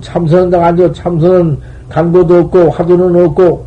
참선한다 0.00 0.66
앉아 0.66 0.92
참선은 0.92 1.58
강도도 1.88 2.38
없고, 2.40 2.70
화두는 2.70 3.24
없고, 3.24 3.64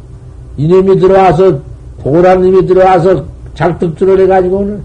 이놈이 0.57 0.99
들어와서, 0.99 1.59
도라님이 2.03 2.65
들어와서 2.65 3.23
작득줄을 3.53 4.19
해가지고는, 4.21 4.81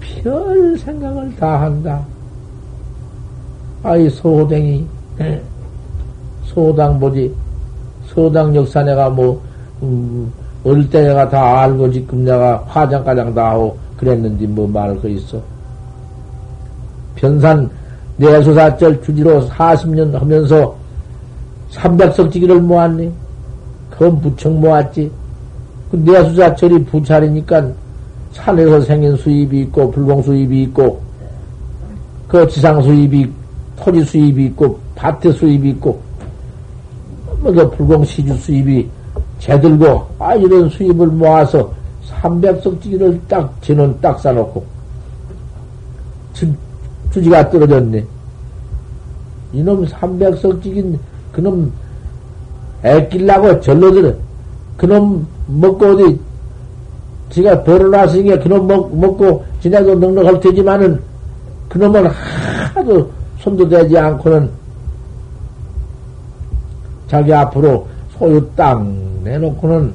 별 0.00 0.76
생각을 0.78 1.34
다 1.36 1.60
한다. 1.60 2.00
아이, 3.82 4.08
소호댕이. 4.10 4.86
소당 6.52 6.98
보지. 6.98 7.32
소당 8.06 8.54
역사 8.54 8.82
내가 8.82 9.08
뭐, 9.08 9.40
음, 9.82 10.32
어릴 10.64 10.88
때 10.90 11.02
내가 11.02 11.28
다 11.28 11.62
알고 11.62 11.90
지금 11.90 12.24
내가 12.24 12.62
화장가장 12.66 13.34
다 13.34 13.50
하고 13.50 13.78
그랬는지 13.96 14.46
뭐 14.46 14.66
말할 14.66 15.00
거 15.00 15.08
있어. 15.08 15.40
변산 17.14 17.70
내수사절 18.16 19.00
주지로 19.02 19.46
40년 19.46 20.12
하면서 20.12 20.74
300석 21.72 22.32
지기를 22.32 22.60
모았니? 22.60 23.10
그건 23.90 24.20
부척 24.20 24.52
모았지. 24.52 25.10
그 25.90 25.96
내수사절이 25.96 26.84
부찰이니까 26.84 27.70
산에서 28.32 28.80
생긴 28.82 29.16
수입이 29.16 29.60
있고, 29.62 29.90
불공 29.90 30.22
수입이 30.22 30.62
있고, 30.64 31.00
그 32.28 32.46
지상 32.48 32.82
수입이, 32.82 33.30
토지 33.76 34.04
수입이 34.04 34.46
있고, 34.46 34.78
밭에 34.94 35.32
수입이 35.32 35.70
있고, 35.70 35.90
뭐 35.92 36.09
그 37.42 37.70
불공 37.70 38.04
시주 38.04 38.34
수입이 38.36 38.88
제들고 39.38 40.06
아 40.18 40.34
이런 40.34 40.68
수입을 40.68 41.06
모아서 41.08 41.72
300석지기를 42.22 43.18
딱 43.28 43.54
진원 43.62 43.98
딱 44.00 44.20
싸놓고 44.20 44.64
주, 46.32 46.52
주지가 47.12 47.50
떨어졌네. 47.50 48.04
이놈 49.52 49.84
300석지긴 49.84 50.98
그놈 51.32 51.72
애끼려고 52.84 53.60
절로들어. 53.60 54.12
그놈 54.76 55.26
먹고 55.46 55.86
어디 55.86 56.20
지가 57.30 57.62
벌어놨으니까 57.62 58.38
그놈 58.40 58.66
먹, 58.66 58.96
먹고 58.96 59.44
지나도 59.60 59.94
넉넉할 59.94 60.40
테지만은 60.40 61.00
그놈은 61.68 62.06
하도 62.06 63.10
손도 63.38 63.68
대지 63.68 63.96
않고는 63.96 64.50
자기 67.10 67.34
앞으로 67.34 67.88
소유 68.16 68.48
땅 68.54 68.96
내놓고는 69.24 69.92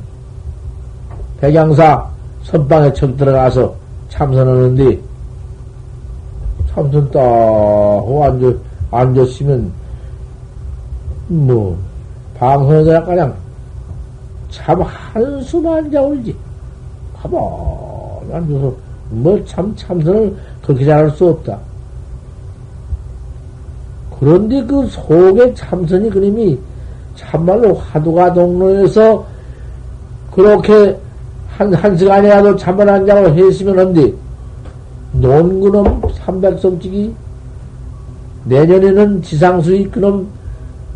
백양사 1.39 2.05
선방에 2.43 2.91
척 2.91 3.15
들어가서 3.15 3.73
참선하는데 4.09 4.99
참선 6.73 7.09
딱 7.11 7.21
하고 7.21 8.25
앉아, 8.25 8.53
앉았으면 8.91 9.71
뭐 11.29 11.77
방송에다 12.37 13.05
그냥 13.05 13.33
참 14.49 14.81
한숨만 14.81 15.89
자울지 15.89 16.35
가만히 17.15 18.33
앉아서 18.33 18.73
뭐 19.09 19.41
참 19.45 19.73
참선을 19.77 20.35
그렇게 20.61 20.83
잘할 20.83 21.09
수 21.11 21.29
없다. 21.29 21.57
그런데 24.19 24.61
그 24.65 24.85
속에 24.87 25.53
참선이 25.53 26.09
그림이 26.09 26.59
참말로 27.15 27.73
화두가 27.75 28.33
동로에서 28.33 29.25
그렇게 30.31 30.97
한, 31.49 31.73
한 31.73 31.95
시간이라도 31.97 32.55
잠을 32.57 32.89
안 32.89 33.05
자고 33.05 33.29
했으면 33.29 33.79
한디, 33.79 34.13
논그놈 35.13 36.01
300성직이 36.01 37.11
내년에는 38.45 39.21
지상수익 39.21 39.91
그놈 39.91 40.27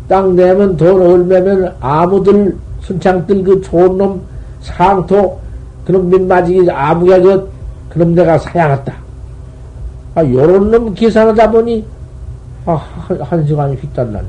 땅 0.08 0.34
내면 0.34 0.76
돈 0.76 1.00
얼매면 1.00 1.76
아무들 1.80 2.56
순창들 2.80 3.44
그 3.44 3.60
좋은 3.60 3.96
놈 3.96 4.20
상토 4.60 5.38
그놈 5.84 6.10
민마지기 6.10 6.70
아무개 6.70 7.20
그 7.20 7.50
그놈 7.90 8.14
내가 8.14 8.38
사야겠다. 8.38 8.94
아 10.14 10.24
요런 10.24 10.70
놈 10.70 10.94
계산하다 10.94 11.50
보니 11.50 11.84
아, 12.66 12.72
한, 12.72 13.20
한 13.20 13.46
시간이 13.46 13.76
휙 13.76 13.92
달라네. 13.94 14.26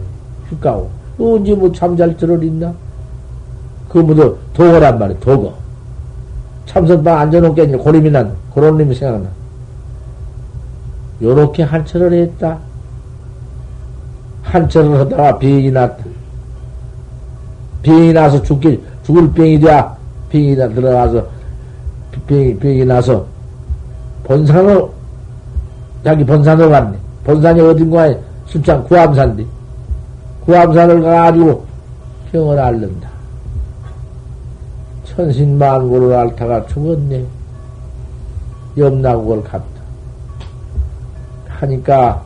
휙 0.49 0.61
가고. 0.61 0.89
언제 1.19 1.53
뭐 1.53 1.71
잠잘 1.71 2.15
들을 2.17 2.43
있나? 2.43 2.73
그 3.89 3.97
뭐도 3.99 4.37
도거란 4.53 4.97
말이야, 4.97 5.19
도거. 5.19 5.53
참선방 6.65 7.17
앉아놓겠니? 7.19 7.77
고림이 7.77 8.09
난, 8.11 8.33
그런 8.53 8.77
놈이 8.77 8.95
생각나. 8.95 9.27
요렇게 11.21 11.63
한철을 11.63 12.13
했다. 12.13 12.57
한철을 14.43 14.99
하다가 14.99 15.37
병이 15.37 15.71
났다. 15.71 16.03
병이 17.83 18.13
나서 18.13 18.41
죽기, 18.41 18.81
죽을 19.03 19.31
병이 19.31 19.59
돼야 19.59 19.95
병이 20.29 20.55
다 20.55 20.67
들어가서 20.69 21.25
병이, 22.27 22.57
병이 22.57 22.85
나서 22.85 23.25
본산으로, 24.23 24.91
자기 26.03 26.23
본산으로 26.23 26.69
갔네. 26.69 26.97
본산이 27.23 27.61
어딘가에 27.61 28.17
순창 28.47 28.83
구암산디. 28.85 29.45
구암산을 30.51 31.01
가가지고 31.01 31.63
병을 32.29 32.59
앓는다. 32.59 33.09
천신만고를 35.05 36.13
앓다가 36.13 36.65
죽었네. 36.67 37.25
염나국을 38.77 39.43
갔다. 39.43 39.65
하니까 41.47 42.21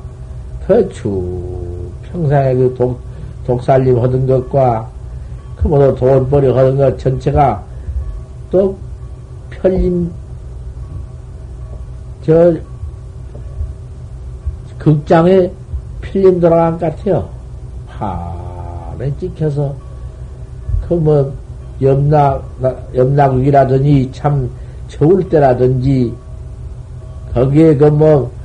더추 0.66 1.92
평상에 2.12 2.56
그 2.56 2.74
독, 2.76 3.00
독살림 3.46 4.02
하던 4.02 4.26
것과 4.26 4.90
그 5.58 5.68
모두 5.68 5.94
돈벌이 5.96 6.48
하던 6.48 6.78
것 6.78 6.98
전체가 6.98 7.64
또 8.50 8.76
편림 9.52 10.12
저 12.26 12.56
극장에 14.80 15.52
필름 16.02 16.40
돌아간 16.40 16.80
것 16.80 16.96
같아요. 16.96 17.35
하에 17.98 19.12
찍혀서 19.20 19.74
그뭐 20.88 21.34
염락 21.82 22.44
염락육이라든지 22.96 24.10
참 24.14 24.50
좋을 24.88 25.28
때라든지 25.30 26.14
거기에 27.34 27.76
그 27.76 27.86
뭐 27.86 28.36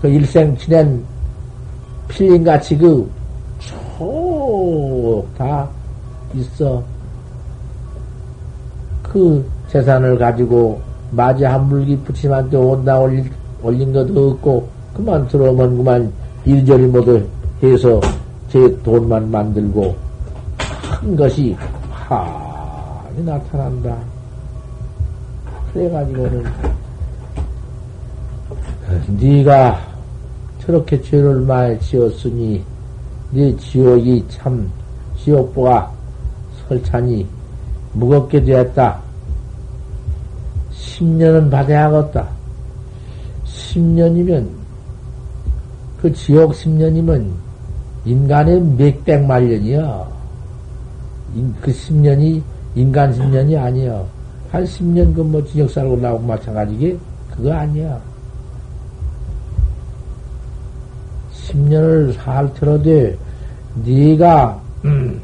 그 0.00 0.08
일생 0.08 0.56
지낸 0.56 1.02
필름 2.08 2.42
같이 2.42 2.76
그쭉다 3.98 5.68
있어. 6.34 6.82
그 9.02 9.44
재산을 9.68 10.16
가지고 10.16 10.80
마지 11.10 11.44
한 11.44 11.68
물기 11.68 11.96
붙이한테 11.98 12.56
온다 12.56 12.98
올린, 12.98 13.30
올린 13.62 13.92
것도 13.92 14.30
없고, 14.30 14.66
그만 14.94 15.28
들어오면 15.28 15.76
그만 15.76 16.10
일절이 16.46 16.86
모두 16.86 17.22
해서 17.62 18.00
제 18.50 18.82
돈만 18.82 19.30
만들고, 19.30 19.96
큰 21.00 21.14
것이 21.14 21.56
환히 21.88 23.24
나타난다. 23.24 23.96
그래가지고는, 25.72 26.44
네가 29.20 29.80
저렇게 30.58 31.00
죄를 31.00 31.42
많이 31.42 31.78
지었으니, 31.78 32.64
네 33.30 33.56
지옥이 33.56 34.24
참, 34.28 34.68
지옥보가 35.16 35.92
설찬이 36.68 37.24
무겁게 37.92 38.42
되었다. 38.42 39.00
10년은 40.76 41.48
받아야겠다. 41.48 42.28
10년이면, 43.44 44.48
그 46.02 46.12
지옥 46.12 46.50
10년이면 46.50 47.30
인간의 48.04 48.60
몇백만 48.60 49.48
년이야. 49.48 50.08
그 51.60 51.70
10년이 51.70 52.42
인간 52.74 53.12
10년이 53.12 53.58
아니야. 53.58 54.04
한 54.50 54.64
10년 54.64 55.14
그뭐 55.14 55.44
지역 55.44 55.70
살고 55.70 55.96
나오고 55.96 56.26
마찬가지게 56.26 56.96
그거 57.30 57.52
아니야. 57.52 58.00
10년을 61.32 62.14
살더라도 62.14 63.16
네가 63.84 64.60
음, 64.84 65.20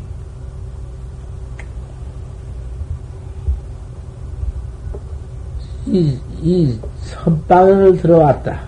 이, 5.87 6.19
이 6.43 6.79
선방을 7.05 7.97
들어왔다. 7.99 8.61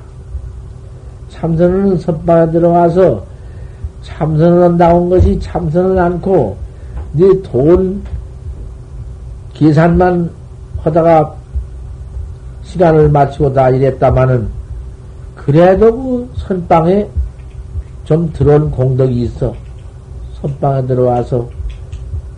참선은 1.31 1.99
선방에 1.99 2.51
들어와서 2.51 3.28
참선을 4.03 4.63
한다온 4.63 5.09
것이 5.11 5.39
참선을 5.41 5.99
않고 5.99 6.57
네 7.13 7.27
돈 7.43 8.03
계산만 9.55 10.31
하다가 10.83 11.35
시간을 12.63 13.09
마치고 13.09 13.53
다 13.53 13.71
이랬다마는 13.71 14.49
그래도 15.35 15.93
그 15.97 16.31
선방에 16.37 17.09
좀 18.05 18.31
들어온 18.33 18.71
공덕이 18.71 19.23
있어. 19.23 19.55
선방에 20.41 20.87
들어와서 20.87 21.49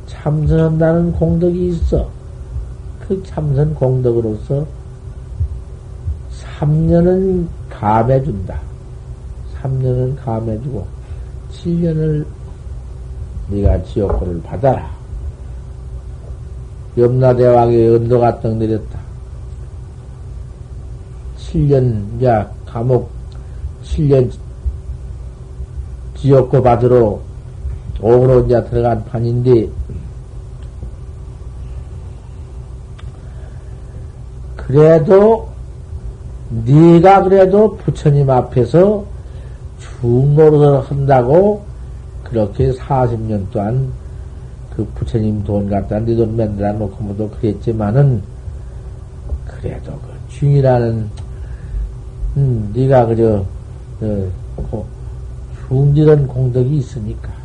참선한다는 0.07 1.13
공덕이 1.13 1.69
있어. 1.69 2.09
그 3.07 3.23
참선 3.25 3.75
공덕으로서 3.75 4.65
3년은 6.59 7.47
감해준다. 7.69 8.59
3년은 9.61 10.17
감해주고 10.25 11.00
7년을 11.53 12.25
네가 13.49 13.83
지옥고를 13.85 14.43
받아라. 14.43 14.91
염라대왕의 16.97 17.97
언도가 17.97 18.41
떡 18.41 18.57
내렸다. 18.57 18.99
7년, 21.39 22.25
야, 22.25 22.51
감옥 22.67 23.11
7년 23.85 24.31
지옥고 26.17 26.63
받으러 26.63 27.19
오으로 28.01 28.45
이제 28.45 28.63
들어간 28.65 29.05
판인데, 29.05 29.69
그래도 34.57 35.49
네가 36.51 37.25
그래도 37.25 37.77
부처님 37.77 38.31
앞에서 38.31 39.05
중노릇을 39.81 40.89
한다고 40.89 41.65
그렇게 42.25 42.73
40년 42.73 43.51
동안 43.51 43.91
그 44.75 44.85
부처님 44.95 45.43
돈 45.45 45.69
갖다 45.69 45.99
네돈 45.99 46.37
만들어 46.37 46.73
놓고 46.75 47.03
뭐도 47.03 47.31
그랬지만은 47.31 48.23
그래도 49.47 49.93
그 49.93 50.39
중이라는 50.39 51.11
음, 52.37 52.71
네가 52.75 53.07
그저 53.07 53.45
어, 54.57 54.85
중지런 55.69 56.27
공덕이 56.27 56.77
있으니까 56.79 57.41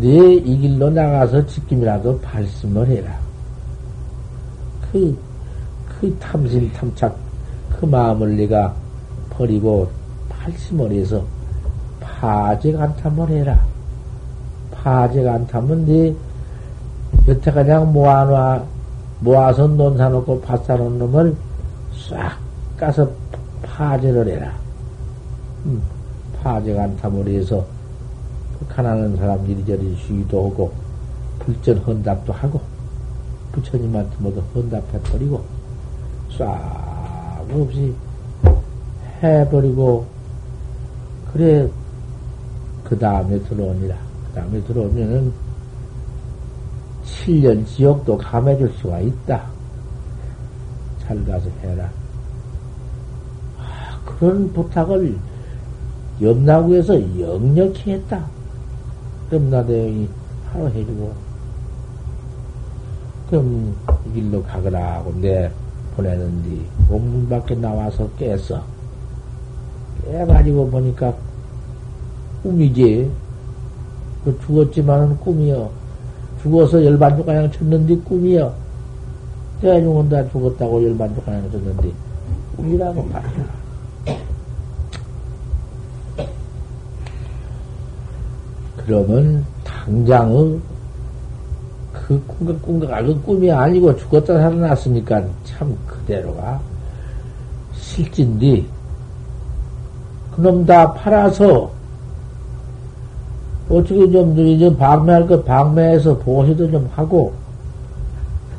네 0.00 0.38
이 0.38 0.58
길로 0.58 0.90
나가서 0.90 1.44
지킴이라도 1.46 2.20
발심을 2.20 2.86
해라. 2.86 3.18
그, 4.92 5.18
그 5.88 6.16
탐심, 6.20 6.72
탐착, 6.72 7.16
그 7.68 7.84
마음을 7.84 8.36
내가 8.36 8.74
버리고 9.38 9.88
파적 12.00 12.80
안탐을 12.80 13.30
해라. 13.30 13.64
파적 14.72 15.26
안탐은 15.26 15.86
네 15.86 16.14
여태 17.28 17.52
그냥 17.52 17.92
모아놔, 17.92 18.64
모아서 19.20 19.66
논 19.68 19.96
사놓고 19.96 20.40
밭 20.40 20.64
사놓은 20.64 20.98
놈을 20.98 21.36
싹 22.08 22.38
가서 22.76 23.08
파제를 23.62 24.28
해라. 24.28 24.52
음, 25.64 25.80
파적 26.42 26.76
안탐을 26.76 27.28
해서 27.28 27.64
그 28.58 28.74
가난한 28.74 29.16
사람 29.16 29.48
이리저리 29.48 29.96
쉬기도 29.96 30.50
하고 30.50 30.72
불전 31.38 31.78
헌답도 31.78 32.32
하고 32.32 32.60
부처님한테 33.52 34.16
모두 34.18 34.42
헌답해버리고 34.54 35.44
싹 36.36 37.46
없이 37.52 37.94
해버리고 39.22 40.06
그래 41.32 41.68
그 42.84 42.98
다음에 42.98 43.38
들어오니라. 43.40 43.94
그 44.26 44.32
다음에 44.34 44.60
들어오면은 44.62 45.32
7년 47.04 47.66
지옥도 47.66 48.16
감해줄 48.16 48.72
수가 48.80 49.00
있다. 49.00 49.42
잘 51.02 51.24
가서 51.24 51.48
해라. 51.62 51.90
아, 53.58 54.00
그런 54.04 54.52
부탁을 54.52 55.16
염나구에서 56.20 57.20
역력히 57.20 57.92
했다. 57.92 58.24
염나대왕이 59.32 60.08
하루 60.50 60.68
해주고 60.68 61.14
그럼 63.28 63.76
이 64.06 64.14
길로 64.14 64.42
가거라 64.42 64.94
하고 64.94 65.12
내 65.20 65.50
보내는데 65.94 66.64
옥문 66.88 67.28
밖에 67.28 67.54
나와서 67.54 68.08
깼어. 68.18 68.77
깨가지고 70.04 70.70
보니까 70.70 71.14
꿈이지. 72.42 73.10
그 74.24 74.38
죽었지만은 74.44 75.16
꿈이여. 75.18 75.70
죽어서 76.42 76.84
열반죽가냥 76.84 77.50
쳤는데 77.50 77.96
꿈이여. 77.98 78.54
대중은 79.60 80.08
다 80.08 80.28
죽었다고 80.30 80.84
열반죽가냥 80.84 81.50
쳤는데 81.50 81.90
꿈이라고 82.56 83.02
말이야. 83.04 83.58
그러면 88.76 89.44
당장의 89.64 90.58
그 91.92 92.22
꿈과 92.26 92.54
꿈과 92.62 93.02
그 93.02 93.20
꿈이 93.22 93.52
아니고 93.52 93.94
죽었다 93.96 94.38
살아났으니까 94.38 95.22
참 95.44 95.76
그대로가 95.86 96.58
실진디 97.74 98.66
그놈 100.38 100.64
다 100.64 100.92
팔아서 100.92 101.68
어떻게 103.68 104.08
좀, 104.10 104.38
이제 104.38 104.74
방매할 104.76 105.26
거 105.26 105.42
방매해서 105.42 106.16
보호도 106.18 106.70
좀 106.70 106.88
하고, 106.94 107.32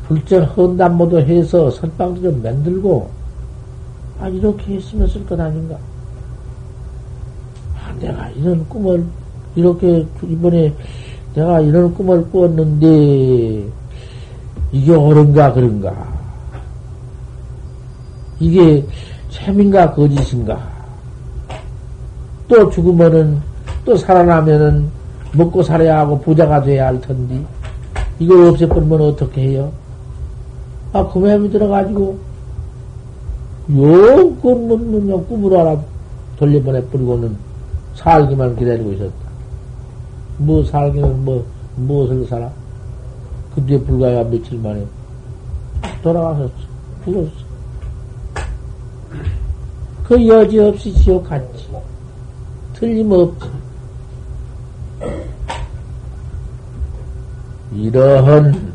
불전 0.08 0.44
헌담모도 0.44 1.22
해서 1.22 1.72
선방도 1.72 2.22
좀 2.22 2.44
만들고, 2.44 3.10
아, 4.20 4.28
이렇게 4.28 4.76
했으면 4.76 5.08
쓸 5.08 5.26
것 5.26 5.39
아닌가. 5.39 5.78
아, 7.76 7.94
내가 8.00 8.30
이런 8.32 8.68
꿈을, 8.68 9.06
이렇게, 9.56 10.06
이번에 10.22 10.74
내가 11.34 11.62
이런 11.62 11.94
꿈을 11.94 12.30
꾸었는데, 12.30 13.65
이게 14.74 14.92
옳은가, 14.94 15.54
그런가. 15.54 15.96
이게 18.38 18.86
참인가, 19.32 19.92
거짓인가. 19.94 20.79
또 22.49 22.69
죽으면은, 22.69 23.39
또 23.85 23.95
살아나면은, 23.95 24.89
먹고 25.31 25.63
살아야 25.63 25.99
하고 25.99 26.19
부자가 26.19 26.62
돼야 26.62 26.88
할 26.88 26.99
텐데, 26.99 27.41
이걸 28.19 28.47
없애버리면 28.47 29.01
어떻게 29.01 29.41
해요? 29.41 29.71
아, 30.91 31.07
그 31.07 31.19
마음이 31.19 31.49
들어가지고, 31.51 32.17
영건 33.69 34.67
뭐, 35.07 35.25
꿈으로 35.27 35.59
하나 35.59 35.79
돌려보내 36.38 36.83
버리고는 36.85 37.38
살기만 37.93 38.55
기다리고 38.55 38.93
있었다. 38.93 39.13
뭐 40.38 40.63
살기는 40.63 41.23
뭐, 41.23 41.45
무엇을 41.75 42.25
살아? 42.25 42.49
그 43.53 43.63
뒤에 43.65 43.79
불과야 43.81 44.23
며칠 44.23 44.57
만에 44.57 44.83
돌아가서 46.01 46.49
죽었어. 47.05 47.29
그 50.03 50.27
여지없이 50.27 50.91
지옥 50.93 51.29
갔지. 51.29 51.68
틀림없지. 52.80 53.46
이러한 57.74 58.74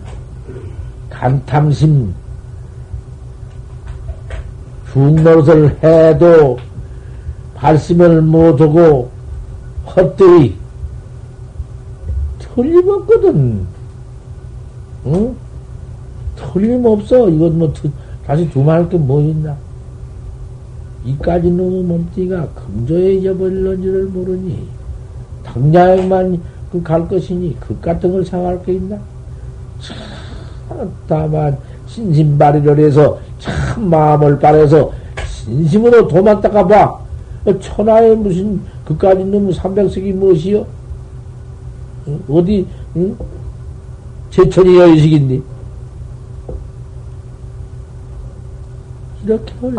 간탐심, 1.11 2.15
중노릇을 4.93 5.83
해도 5.83 6.59
발심을 7.55 8.23
못하고 8.23 9.11
헛되이 9.87 10.55
틀림없거든. 12.39 13.67
응? 15.07 15.37
틀림없어. 16.37 17.29
이건 17.31 17.59
뭐, 17.59 17.73
다시 18.27 18.49
두말할 18.51 18.89
게 18.89 18.97
뭐 18.99 19.21
있나? 19.21 19.57
이까지 21.05 21.51
놈의 21.51 21.83
몸띠가 21.85 22.49
금조에 22.49 23.15
잊어버릴런지를 23.15 24.07
모르니, 24.07 24.67
당장만 25.45 26.41
그 26.73 26.83
갈 26.83 27.07
것이니, 27.07 27.57
그 27.61 27.79
같은 27.81 28.11
걸 28.11 28.25
상할 28.25 28.61
게 28.65 28.73
있나? 28.75 28.99
참, 29.81 30.91
다만, 31.07 31.57
신심발휘를 31.87 32.79
해서, 32.79 33.19
참 33.39 33.89
마음을 33.89 34.39
바래서, 34.39 34.91
진심으로 35.45 36.09
도만 36.09 36.41
닦아봐. 36.41 37.05
천하에 37.61 38.15
무슨, 38.15 38.61
그까지 38.85 39.25
놈 39.25 39.53
삼백석이 39.53 40.13
무엇이요? 40.15 40.67
어디, 42.29 42.67
응? 42.97 43.17
제천이 44.31 44.79
여의식인데. 44.79 45.41
이렇게 49.25 49.55
어리 49.63 49.77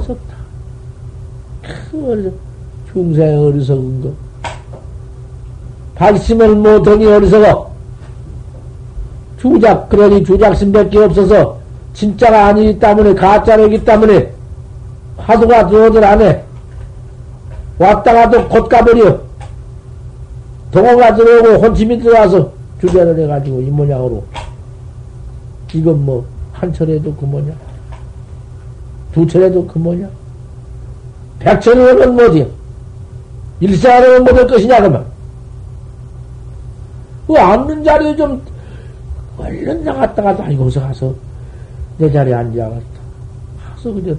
큰 1.92 2.06
어리석, 2.10 2.34
중생 2.92 3.40
어리석은 3.40 4.02
거. 4.02 4.12
발심을 5.96 6.56
못하니 6.56 7.06
어리석어. 7.06 7.72
주작, 9.40 9.90
그러니 9.90 10.24
주작심밖에 10.24 10.98
없어서 11.00 11.60
진짜가 11.94 12.48
아니기 12.48 12.78
때문에, 12.80 13.14
가짜이기 13.14 13.86
때문에 13.86 14.32
화두가 15.18 15.68
들어오질 15.68 16.04
않아. 16.04 16.36
왔다가도 17.78 18.48
곧 18.50 18.68
가버려. 18.68 19.20
동호가 20.72 21.16
들어오고 21.16 21.66
혼침이 21.66 22.00
들어와서 22.00 22.52
주변을 22.82 23.18
해가지고 23.20 23.62
이 23.62 23.66
모양으로. 23.66 24.24
이건 25.74 26.06
뭐, 26.06 26.26
한 26.54 26.74
철에도 26.74 27.14
그 27.16 27.26
뭐냐? 27.26 27.54
두 29.14 29.28
철에도 29.28 29.66
그 29.68 29.78
뭐냐? 29.78 30.10
백철이면 31.46 32.16
뭐지? 32.16 32.52
일생하면 33.60 34.24
뭐될 34.24 34.48
것이냐, 34.48 34.80
그러면. 34.80 35.06
그 37.28 37.36
앉는 37.38 37.84
자리에 37.84 38.16
좀, 38.16 38.42
얼른 39.38 39.84
나갔다가도, 39.84 40.44
아이고, 40.44 40.70
서 40.72 40.82
가서, 40.82 41.14
내 42.00 42.12
자리에 42.12 42.34
앉아갔다. 42.34 42.86
가서, 43.64 43.94
그저, 43.94 44.16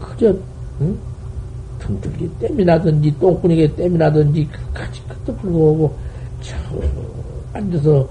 그저, 0.00 0.34
응? 0.80 0.96
등줄기 1.80 2.30
땜이 2.38 2.64
나든지, 2.64 3.18
똥꾸니게 3.18 3.74
땜이 3.74 3.98
나든지, 3.98 4.48
같이 4.72 5.02
끝도 5.08 5.34
불고오고, 5.38 5.96
저, 6.40 6.54
앉아서, 7.54 8.08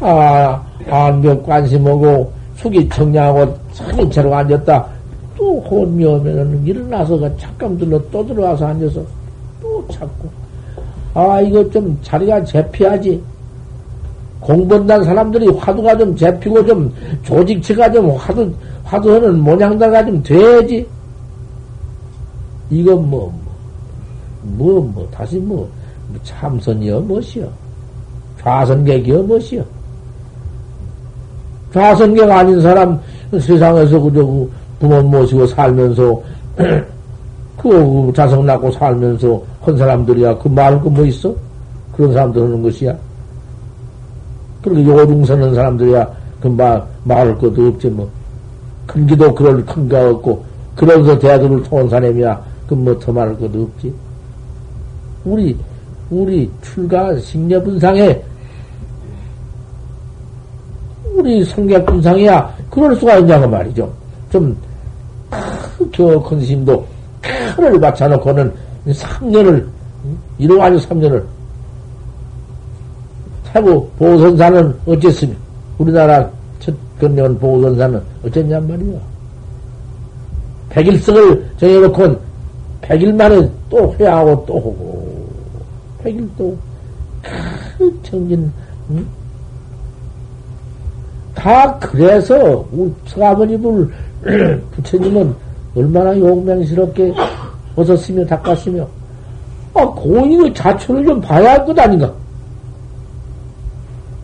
아, 0.00 0.62
안벽 0.88 1.44
관심하고, 1.44 2.32
숙이 2.56 2.88
청량하고, 2.88 3.58
선인채로 3.72 4.32
앉았다. 4.32 5.01
또 5.42 5.60
혼미 5.60 6.04
오면은 6.04 6.64
일어나서 6.64 7.18
잠깐 7.36 7.76
들러 7.76 8.00
또 8.12 8.24
들어와서 8.24 8.64
앉아서 8.64 9.02
또 9.60 9.84
찾고. 9.90 10.30
아, 11.14 11.40
이거 11.40 11.68
좀 11.68 11.98
자리가 12.00 12.44
잡혀야지. 12.44 13.20
공부한다는 14.38 15.04
사람들이 15.04 15.48
화두가 15.48 15.98
좀 15.98 16.14
잡히고 16.14 16.64
좀 16.64 16.94
조직체가 17.24 17.90
좀 17.90 18.12
화두, 18.12 18.52
화두하는 18.84 19.40
모양다가 19.40 20.06
좀 20.06 20.22
돼야지. 20.22 20.86
이건 22.70 23.10
뭐, 23.10 23.34
뭐, 24.42 24.74
뭐, 24.74 24.92
뭐 24.94 25.08
다시 25.10 25.38
뭐, 25.38 25.68
참선이여 26.22 27.00
무엇이여. 27.00 27.48
좌선객이여 28.40 29.22
무엇이여. 29.24 29.64
좌선객 31.74 32.30
아닌 32.30 32.60
사람 32.60 33.00
세상에서 33.32 33.98
그저 34.00 34.24
그 34.24 34.61
부모 34.82 35.00
모시고 35.00 35.46
살면서 35.46 36.20
그 37.56 38.12
자성 38.16 38.44
낳고 38.44 38.72
살면서 38.72 39.40
한 39.60 39.76
사람들이야 39.76 40.38
그 40.38 40.48
말할 40.48 40.80
거뭐 40.80 41.04
있어? 41.06 41.32
그런 41.94 42.12
사람들 42.12 42.42
하는 42.42 42.60
것이야. 42.64 42.92
그렇게 44.60 44.84
요중 44.84 45.24
서는 45.24 45.54
사람들이야 45.54 46.08
그 46.40 46.48
말, 46.48 46.82
말할 47.04 47.38
것도 47.38 47.68
없지 47.68 47.88
뭐. 47.90 48.10
큰 48.88 49.06
기도 49.06 49.32
그럴 49.32 49.64
큰가 49.64 50.10
없고 50.10 50.44
그러면서 50.74 51.16
대학을 51.16 51.62
통한 51.62 51.88
사람이야 51.88 52.42
그 52.66 52.74
뭐 52.74 52.98
더 52.98 53.12
말할 53.12 53.38
것도 53.38 53.62
없지. 53.62 53.94
우리 55.24 55.56
우리 56.10 56.50
출가 56.60 57.16
식녀분상에 57.20 58.20
우리 61.14 61.44
성격 61.44 61.86
분상이야 61.86 62.52
그럴 62.68 62.96
수가 62.96 63.18
있냐고 63.18 63.46
말이죠. 63.46 63.88
좀 64.32 64.56
큰 66.22 66.40
심도 66.40 66.84
큰을 67.56 67.78
맞춰놓고는 67.78 68.52
3년을 68.86 69.66
이러가지고 70.38 70.94
3년을 70.94 71.24
태부 73.52 73.88
보선사는 73.98 74.74
어쨌으면 74.86 75.36
우리나라 75.78 76.28
첫 76.58 76.74
건너온 76.98 77.38
보선사는 77.38 78.00
어쨌냔 78.24 78.66
말이야. 78.66 78.98
백일석을 80.70 81.50
정해놓고 81.58 82.16
백일 82.80 83.12
만에 83.12 83.48
또 83.68 83.94
회하고 83.98 84.44
또 84.46 84.56
하고 84.56 85.28
백일 86.02 86.28
또큰 86.36 88.02
청진 88.02 88.50
응? 88.90 89.06
다 91.34 91.78
그래서 91.78 92.66
우리 92.72 92.92
서아버님을 93.06 93.92
부처님은 94.72 95.34
얼마나 95.74 96.16
용맹스럽게 96.18 97.12
벗었으며 97.74 98.24
닦았으며 98.26 98.86
아 99.74 99.84
고인의 99.86 100.52
자초를 100.54 101.04
좀 101.04 101.20
봐야 101.20 101.52
할 101.52 101.64
것 101.64 101.78
아닌가? 101.78 102.12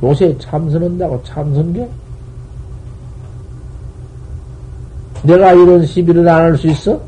요새 0.03 0.37
참선한다고 0.39 1.23
참선게? 1.25 1.89
내가 5.25 5.53
이런 5.53 5.85
시비를 5.85 6.29
안 6.29 6.43
할 6.43 6.57
수 6.59 6.69
있어? 6.69 7.01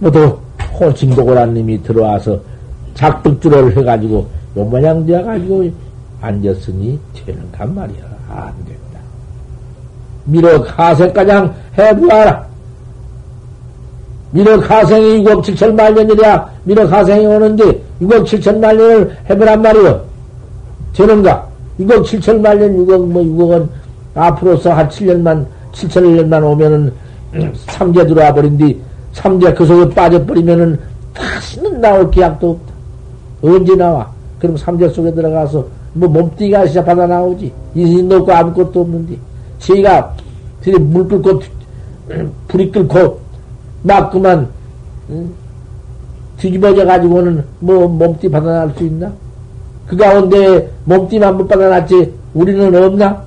모두 0.00 0.38
호칭도고라님이 0.80 1.82
들어와서 1.82 2.40
작득주를 2.94 3.76
해가지고 3.76 4.26
요 4.56 4.64
모양 4.64 5.04
되어가지고 5.04 5.70
앉았으니 6.20 6.98
되는 7.26 7.52
간 7.52 7.74
말이야. 7.74 8.02
안 8.28 8.52
된다. 8.64 9.00
미러 10.24 10.62
가생가장 10.62 11.54
해보아라. 11.76 12.46
미러 14.30 14.58
가생이 14.60 15.22
6억 15.22 15.42
7천만 15.42 15.94
년이랴. 15.94 16.50
미러 16.64 16.88
가생이 16.88 17.26
오는데 17.26 17.64
6억 18.00 18.24
7천만 18.24 18.76
년을 18.76 19.16
해보란 19.30 19.62
말이요. 19.62 20.04
되는가? 20.92 21.46
6억 21.78 22.02
7천만 22.04 22.58
년, 22.58 22.76
6억, 22.76 23.06
뭐, 23.06 23.22
6억은 23.22 23.68
앞으로서 24.14 24.72
한 24.72 24.88
7년만, 24.88 25.46
7천년만 25.72 26.42
오면은 26.44 26.92
삼재 27.66 28.06
들어와 28.06 28.32
버린 28.32 28.56
뒤 28.56 28.80
삼재 29.12 29.54
그 29.54 29.66
속에 29.66 29.92
빠져버리면은 29.92 30.78
다시는 31.12 31.80
나올 31.80 32.10
기약도 32.10 32.50
없다. 32.50 32.73
언제 33.44 33.74
나와? 33.76 34.10
그럼 34.38 34.56
삼재 34.56 34.88
속에 34.88 35.12
들어가서 35.12 35.66
뭐 35.92 36.08
몸띠가 36.08 36.66
시작 36.66 36.86
받아 36.86 37.06
나오지. 37.06 37.52
인신 37.74 38.08
놓고 38.08 38.32
아무것도 38.32 38.80
없는데. 38.80 39.16
저희가 39.58 40.14
물 40.80 41.06
끓고 41.06 41.40
불이 42.48 42.70
끓고 42.72 43.20
막 43.82 44.10
그만 44.10 44.48
뒤집어져 46.38 46.84
가지고는 46.84 47.44
뭐 47.60 47.86
몸띠 47.86 48.28
받아날 48.30 48.70
수 48.76 48.84
있나? 48.84 49.12
그 49.86 49.96
가운데 49.96 50.70
몸띠만 50.84 51.36
못 51.36 51.46
받아 51.46 51.68
놨지 51.68 52.12
우리는 52.32 52.74
없나? 52.82 53.22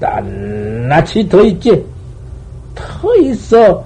낱낱이 0.00 1.28
더 1.28 1.42
있지. 1.42 1.84
더 2.74 3.14
있어. 3.16 3.84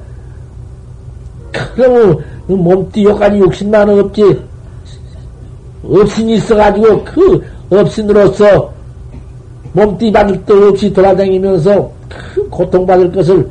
그러면 1.53 2.19
몸띠 2.47 3.05
여기까지 3.05 3.39
욕심만은 3.39 4.01
없지. 4.01 4.43
없인 5.83 6.29
있어가지고 6.31 7.05
그 7.05 7.43
없인으로서 7.71 8.73
몸띠 9.73 10.11
받을 10.11 10.45
것 10.45 10.55
없이 10.55 10.93
돌아다니면서 10.93 11.91
큰 12.09 12.51
고통받을 12.51 13.13
것을 13.13 13.49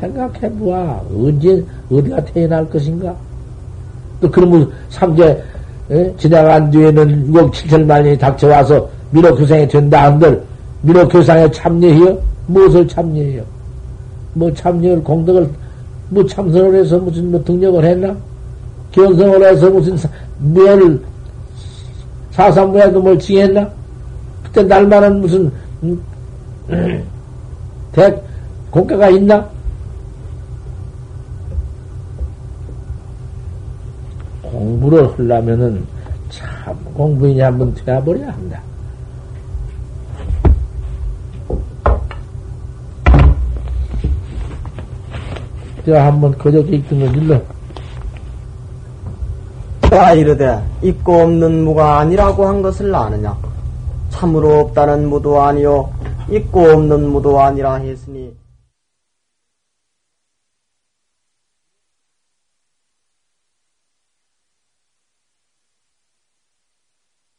생각해 0.00 0.50
보아. 0.58 1.00
언제, 1.14 1.62
어디가 1.90 2.24
태어날 2.24 2.68
것인가? 2.70 3.14
또 4.20 4.30
그러면 4.30 4.70
삼재, 4.88 5.42
에? 5.90 6.14
지나간 6.16 6.70
뒤에는 6.70 7.32
6억 7.32 7.52
7천만이 7.52 8.18
닥쳐와서 8.18 8.88
민호교상이 9.10 9.66
된다 9.68 10.04
한들, 10.04 10.42
민호교상에 10.82 11.50
참여해요? 11.50 12.18
무엇을 12.46 12.86
참여해요? 12.86 13.42
뭐 14.34 14.52
참여를, 14.52 15.02
공덕을, 15.02 15.48
뭐 16.10 16.24
참선을 16.26 16.80
해서 16.80 16.98
무슨 16.98 17.30
뭐 17.30 17.42
등력을 17.44 17.84
했나? 17.84 18.14
견성을 18.92 19.42
해서 19.44 19.70
무슨 19.70 19.96
묘를, 20.38 21.00
사삼무에도 22.38 23.02
뭘 23.02 23.18
지했나? 23.18 23.68
그때 24.44 24.62
날만한 24.62 25.20
무슨, 25.20 25.50
음, 25.82 26.00
대, 27.90 28.22
공과가 28.70 29.08
있나? 29.08 29.44
공부를 34.40 35.12
하려면은 35.18 35.84
참 36.30 36.78
공부인이 36.94 37.40
한번 37.40 37.74
되어버려야 37.74 38.28
한다. 38.28 38.62
제가 45.84 46.06
한번 46.06 46.38
그저께 46.38 46.76
읽던 46.76 47.00
걸 47.00 47.16
일러. 47.16 47.57
가 49.90 50.12
이르되 50.12 50.62
있고 50.82 51.22
없는 51.22 51.64
무가 51.64 51.98
아니라고 51.98 52.46
한 52.46 52.60
것을 52.62 52.94
아느냐? 52.94 53.36
참으로 54.10 54.60
없다는 54.60 55.08
무도 55.08 55.40
아니요 55.40 55.90
있고 56.30 56.60
없는 56.62 57.08
무도 57.10 57.40
아니라 57.40 57.74
했으니 57.74 58.32